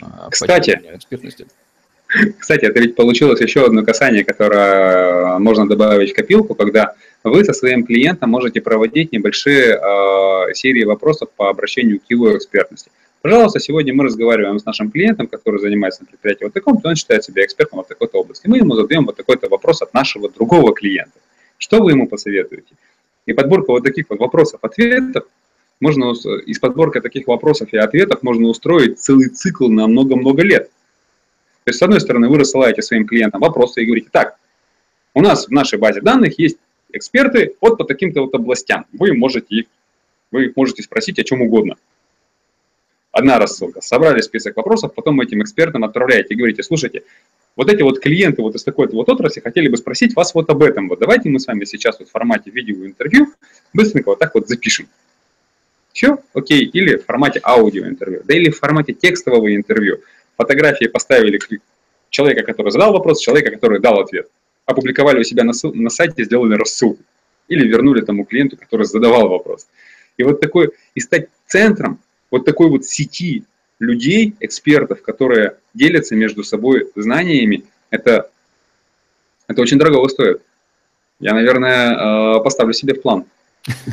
А, 0.00 0.28
кстати, 0.30 0.80
экспертности. 0.92 1.46
Кстати, 2.38 2.66
это 2.66 2.80
ведь 2.80 2.94
получилось 2.94 3.40
еще 3.40 3.66
одно 3.66 3.84
касание, 3.84 4.24
которое 4.24 5.38
можно 5.38 5.68
добавить 5.68 6.12
в 6.12 6.14
копилку, 6.14 6.54
когда 6.54 6.94
вы 7.24 7.44
со 7.44 7.52
своим 7.52 7.84
клиентом 7.84 8.30
можете 8.30 8.60
проводить 8.60 9.12
небольшие 9.12 9.76
э, 9.76 10.54
серии 10.54 10.84
вопросов 10.84 11.30
по 11.36 11.48
обращению 11.48 12.00
к 12.00 12.04
его 12.08 12.36
экспертности. 12.36 12.90
Пожалуйста, 13.24 13.58
сегодня 13.58 13.94
мы 13.94 14.04
разговариваем 14.04 14.58
с 14.58 14.66
нашим 14.66 14.90
клиентом, 14.90 15.28
который 15.28 15.58
занимается 15.58 16.02
на 16.02 16.08
предприятии 16.08 16.44
вот 16.44 16.52
таком, 16.52 16.78
то 16.78 16.90
он 16.90 16.94
считает 16.94 17.24
себя 17.24 17.42
экспертом 17.42 17.82
в 17.82 17.86
такой-то 17.86 18.18
области. 18.18 18.46
Мы 18.46 18.58
ему 18.58 18.74
задаем 18.74 19.06
вот 19.06 19.16
такой-то 19.16 19.48
вопрос 19.48 19.80
от 19.80 19.94
нашего 19.94 20.28
другого 20.28 20.74
клиента. 20.74 21.18
Что 21.56 21.82
вы 21.82 21.92
ему 21.92 22.06
посоветуете? 22.06 22.74
И 23.24 23.32
подборка 23.32 23.70
вот 23.70 23.82
таких 23.82 24.10
вот 24.10 24.18
вопросов-ответов, 24.18 25.24
можно, 25.80 26.12
из 26.12 26.58
подборки 26.58 27.00
таких 27.00 27.26
вопросов 27.26 27.72
и 27.72 27.78
ответов 27.78 28.22
можно 28.22 28.46
устроить 28.46 29.00
целый 29.00 29.30
цикл 29.30 29.70
на 29.70 29.86
много-много 29.86 30.42
лет. 30.42 30.70
То 31.64 31.70
есть, 31.70 31.78
с 31.78 31.82
одной 31.82 32.02
стороны, 32.02 32.28
вы 32.28 32.36
рассылаете 32.36 32.82
своим 32.82 33.06
клиентам 33.06 33.40
вопросы 33.40 33.82
и 33.82 33.86
говорите, 33.86 34.10
так, 34.12 34.36
у 35.14 35.22
нас 35.22 35.46
в 35.46 35.50
нашей 35.50 35.78
базе 35.78 36.02
данных 36.02 36.38
есть 36.38 36.58
эксперты 36.92 37.54
вот 37.62 37.78
по 37.78 37.84
таким-то 37.84 38.20
вот 38.20 38.34
областям. 38.34 38.84
Вы 38.92 39.14
можете 39.14 39.46
их, 39.48 39.64
вы 40.30 40.52
можете 40.54 40.82
спросить 40.82 41.18
о 41.18 41.24
чем 41.24 41.40
угодно. 41.40 41.76
Одна 43.14 43.38
рассылка. 43.38 43.80
Собрали 43.80 44.20
список 44.22 44.56
вопросов, 44.56 44.92
потом 44.92 45.20
этим 45.20 45.40
экспертам 45.40 45.84
отправляете 45.84 46.34
и 46.34 46.36
говорите, 46.36 46.64
слушайте, 46.64 47.04
вот 47.54 47.72
эти 47.72 47.80
вот 47.80 48.00
клиенты 48.00 48.42
вот 48.42 48.56
из 48.56 48.64
такой-то 48.64 48.96
вот 48.96 49.08
отрасли 49.08 49.38
хотели 49.38 49.68
бы 49.68 49.76
спросить 49.76 50.16
вас 50.16 50.34
вот 50.34 50.50
об 50.50 50.64
этом. 50.64 50.88
Вот 50.88 50.98
давайте 50.98 51.28
мы 51.28 51.38
с 51.38 51.46
вами 51.46 51.64
сейчас 51.64 52.00
вот 52.00 52.08
в 52.08 52.10
формате 52.10 52.50
видеоинтервью 52.50 53.28
быстренько 53.72 54.08
вот 54.08 54.18
так 54.18 54.34
вот 54.34 54.48
запишем. 54.48 54.88
Все, 55.92 56.18
окей, 56.32 56.64
или 56.64 56.96
в 56.96 57.04
формате 57.04 57.40
аудиоинтервью, 57.44 58.22
да 58.24 58.34
или 58.34 58.50
в 58.50 58.58
формате 58.58 58.94
текстового 58.94 59.54
интервью. 59.54 60.00
Фотографии 60.36 60.86
поставили 60.86 61.38
человека, 62.10 62.42
который 62.42 62.72
задал 62.72 62.92
вопрос, 62.92 63.20
человека, 63.20 63.52
который 63.52 63.78
дал 63.78 64.00
ответ. 64.00 64.26
Опубликовали 64.66 65.20
у 65.20 65.22
себя 65.22 65.44
на, 65.44 65.52
на 65.62 65.90
сайте, 65.90 66.24
сделали 66.24 66.56
рассылку. 66.56 67.00
Или 67.46 67.68
вернули 67.68 68.00
тому 68.00 68.24
клиенту, 68.24 68.56
который 68.56 68.86
задавал 68.86 69.28
вопрос. 69.28 69.68
И 70.16 70.24
вот 70.24 70.40
такой, 70.40 70.72
и 70.96 71.00
стать 71.00 71.28
центром 71.46 72.00
вот 72.34 72.44
такой 72.44 72.68
вот 72.68 72.84
сети 72.84 73.44
людей, 73.78 74.34
экспертов, 74.40 75.02
которые 75.02 75.56
делятся 75.72 76.16
между 76.16 76.42
собой 76.42 76.90
знаниями, 76.96 77.62
это, 77.90 78.28
это 79.46 79.62
очень 79.62 79.78
дорого 79.78 80.08
стоит. 80.08 80.42
Я, 81.20 81.32
наверное, 81.32 82.38
э, 82.38 82.42
поставлю 82.42 82.72
себе 82.72 82.94
в 82.94 83.02
план. 83.02 83.26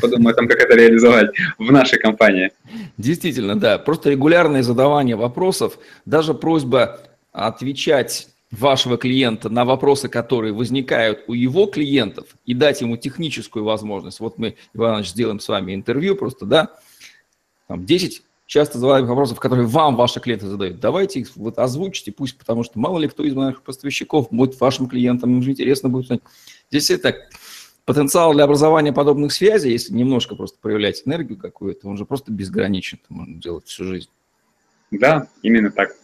Подумаю 0.02 0.34
о 0.34 0.36
том, 0.36 0.48
как 0.48 0.60
это 0.60 0.76
реализовать 0.76 1.30
в 1.60 1.72
нашей 1.72 2.00
компании. 2.00 2.52
Действительно, 2.98 3.60
да. 3.60 3.78
Просто 3.78 4.10
регулярное 4.10 4.64
задавание 4.64 5.16
вопросов, 5.16 5.78
даже 6.06 6.34
просьба 6.34 7.00
отвечать 7.32 8.28
вашего 8.50 8.98
клиента 8.98 9.50
на 9.50 9.66
вопросы, 9.66 10.10
которые 10.10 10.52
возникают 10.52 11.26
у 11.28 11.34
его 11.34 11.68
клиентов, 11.68 12.26
и 12.48 12.56
дать 12.56 12.82
ему 12.82 12.98
техническую 12.98 13.64
возможность. 13.64 14.20
Вот 14.20 14.40
мы, 14.40 14.56
Иван 14.74 14.94
Иванович, 14.94 15.10
сделаем 15.10 15.40
с 15.40 15.48
вами 15.48 15.76
интервью 15.76 16.16
просто, 16.16 16.48
да, 16.48 16.72
там 17.68 17.86
10 17.86 18.24
часто 18.52 18.80
задаваемых 18.80 19.10
вопросов, 19.10 19.40
которые 19.40 19.66
вам 19.66 19.96
ваши 19.96 20.20
клиенты 20.20 20.46
задают. 20.46 20.82
Давайте 20.82 21.22
их 21.22 21.30
вот 21.38 21.58
озвучите, 21.58 22.12
пусть, 22.12 22.38
потому 22.38 22.64
что 22.64 22.80
мало 22.80 23.00
ли 23.00 23.08
кто 23.08 23.24
из 23.24 23.34
моих 23.34 23.62
поставщиков 23.62 24.28
будет 24.30 24.60
вашим 24.60 24.90
клиентом, 24.90 25.32
им 25.32 25.42
же 25.42 25.52
интересно 25.52 25.88
будет 25.88 26.04
узнать. 26.04 26.22
Здесь 26.70 26.92
это 26.92 27.16
потенциал 27.86 28.34
для 28.34 28.44
образования 28.44 28.92
подобных 28.92 29.32
связей, 29.32 29.72
если 29.72 29.94
немножко 29.94 30.36
просто 30.36 30.58
проявлять 30.60 31.02
энергию 31.06 31.40
какую-то, 31.40 31.88
он 31.88 31.96
же 31.96 32.04
просто 32.04 32.34
безграничен, 32.34 33.00
это 33.02 33.14
можно 33.14 33.40
делать 33.40 33.68
всю 33.68 33.86
жизнь. 33.86 34.10
Да, 34.92 35.30
именно 35.42 35.72
так. 35.72 35.96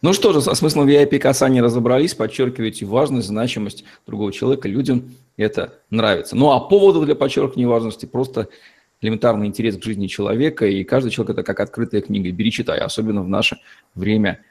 Ну 0.00 0.12
что 0.12 0.32
же, 0.32 0.40
со 0.42 0.54
смыслом 0.54 0.88
VIP 0.88 1.18
касания 1.18 1.60
разобрались, 1.60 2.14
подчеркиваете 2.14 2.86
важность, 2.86 3.26
значимость 3.26 3.82
другого 4.06 4.32
человека, 4.32 4.68
людям 4.68 5.16
это 5.36 5.74
нравится. 5.90 6.36
Ну 6.36 6.52
а 6.52 6.60
поводов 6.60 7.04
для 7.04 7.16
подчеркивания 7.16 7.66
важности 7.66 8.06
просто 8.06 8.48
элементарный 9.00 9.46
интерес 9.46 9.76
к 9.76 9.82
жизни 9.82 10.06
человека, 10.06 10.66
и 10.66 10.84
каждый 10.84 11.10
человек– 11.10 11.30
это 11.38 11.42
как 11.42 11.60
открытая 11.60 12.00
книга. 12.00 12.30
Бери, 12.30 12.50
читай, 12.50 12.78
особенно 12.78 13.22
в 13.22 13.28
наше 13.28 13.58
время 13.94 14.42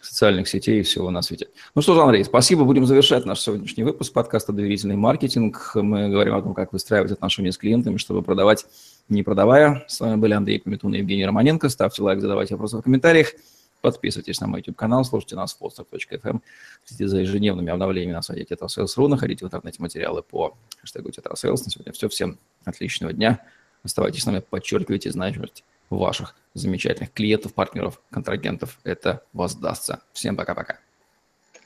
социальных 0.00 0.48
сетей 0.48 0.80
и 0.80 0.82
всего 0.82 1.10
на 1.10 1.22
свете. 1.22 1.48
Ну 1.74 1.82
что 1.82 1.94
ж, 1.94 1.98
Андрей, 1.98 2.24
спасибо. 2.24 2.64
Будем 2.64 2.86
завершать 2.86 3.24
наш 3.24 3.40
сегодняшний 3.40 3.82
выпуск 3.82 4.12
подкаста 4.12 4.52
«Доверительный 4.52 4.96
маркетинг». 4.96 5.72
Мы 5.74 6.08
говорим 6.08 6.34
о 6.34 6.42
том, 6.42 6.54
как 6.54 6.72
выстраивать 6.72 7.10
отношения 7.10 7.50
с 7.50 7.58
клиентами, 7.58 7.96
чтобы 7.96 8.22
продавать, 8.22 8.66
не 9.08 9.22
продавая. 9.22 9.84
С 9.88 9.98
вами 9.98 10.16
были 10.16 10.34
Андрей 10.34 10.60
Кометун 10.60 10.94
и 10.94 10.98
Евгений 10.98 11.26
Романенко. 11.26 11.68
Ставьте 11.68 12.02
лайк, 12.02 12.20
задавайте 12.20 12.54
вопросы 12.54 12.76
в 12.76 12.82
комментариях. 12.82 13.32
Подписывайтесь 13.80 14.40
на 14.40 14.46
мой 14.46 14.60
YouTube-канал, 14.60 15.04
слушайте 15.04 15.36
нас 15.36 15.54
в 15.54 15.62
podstock.fm, 15.62 16.40
следите 16.84 17.08
за 17.08 17.18
ежедневными 17.18 17.70
обновлениями 17.70 18.14
на 18.14 18.22
сайте 18.22 18.54
tetrasales.ru, 18.54 19.06
находите 19.06 19.44
в 19.44 19.48
интернете 19.48 19.82
материалы 19.82 20.22
по 20.22 20.56
хэштегу 20.80 21.10
tetrasales. 21.10 21.62
На 21.64 21.70
сегодня 21.70 21.92
все. 21.92 22.08
Всем 22.08 22.38
отличного 22.64 23.12
дня. 23.12 23.40
Оставайтесь 23.86 24.22
с 24.22 24.26
нами, 24.26 24.40
подчеркивайте 24.40 25.12
значимость 25.12 25.62
ваших 25.90 26.34
замечательных 26.54 27.12
клиентов, 27.12 27.54
партнеров, 27.54 28.00
контрагентов. 28.10 28.78
Это 28.82 29.22
воздастся. 29.32 30.00
Всем 30.12 30.34
пока-пока. 30.34 30.78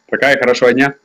Пока 0.07 0.31
и 0.31 0.39
хорошего 0.39 0.71
дня. 0.75 0.97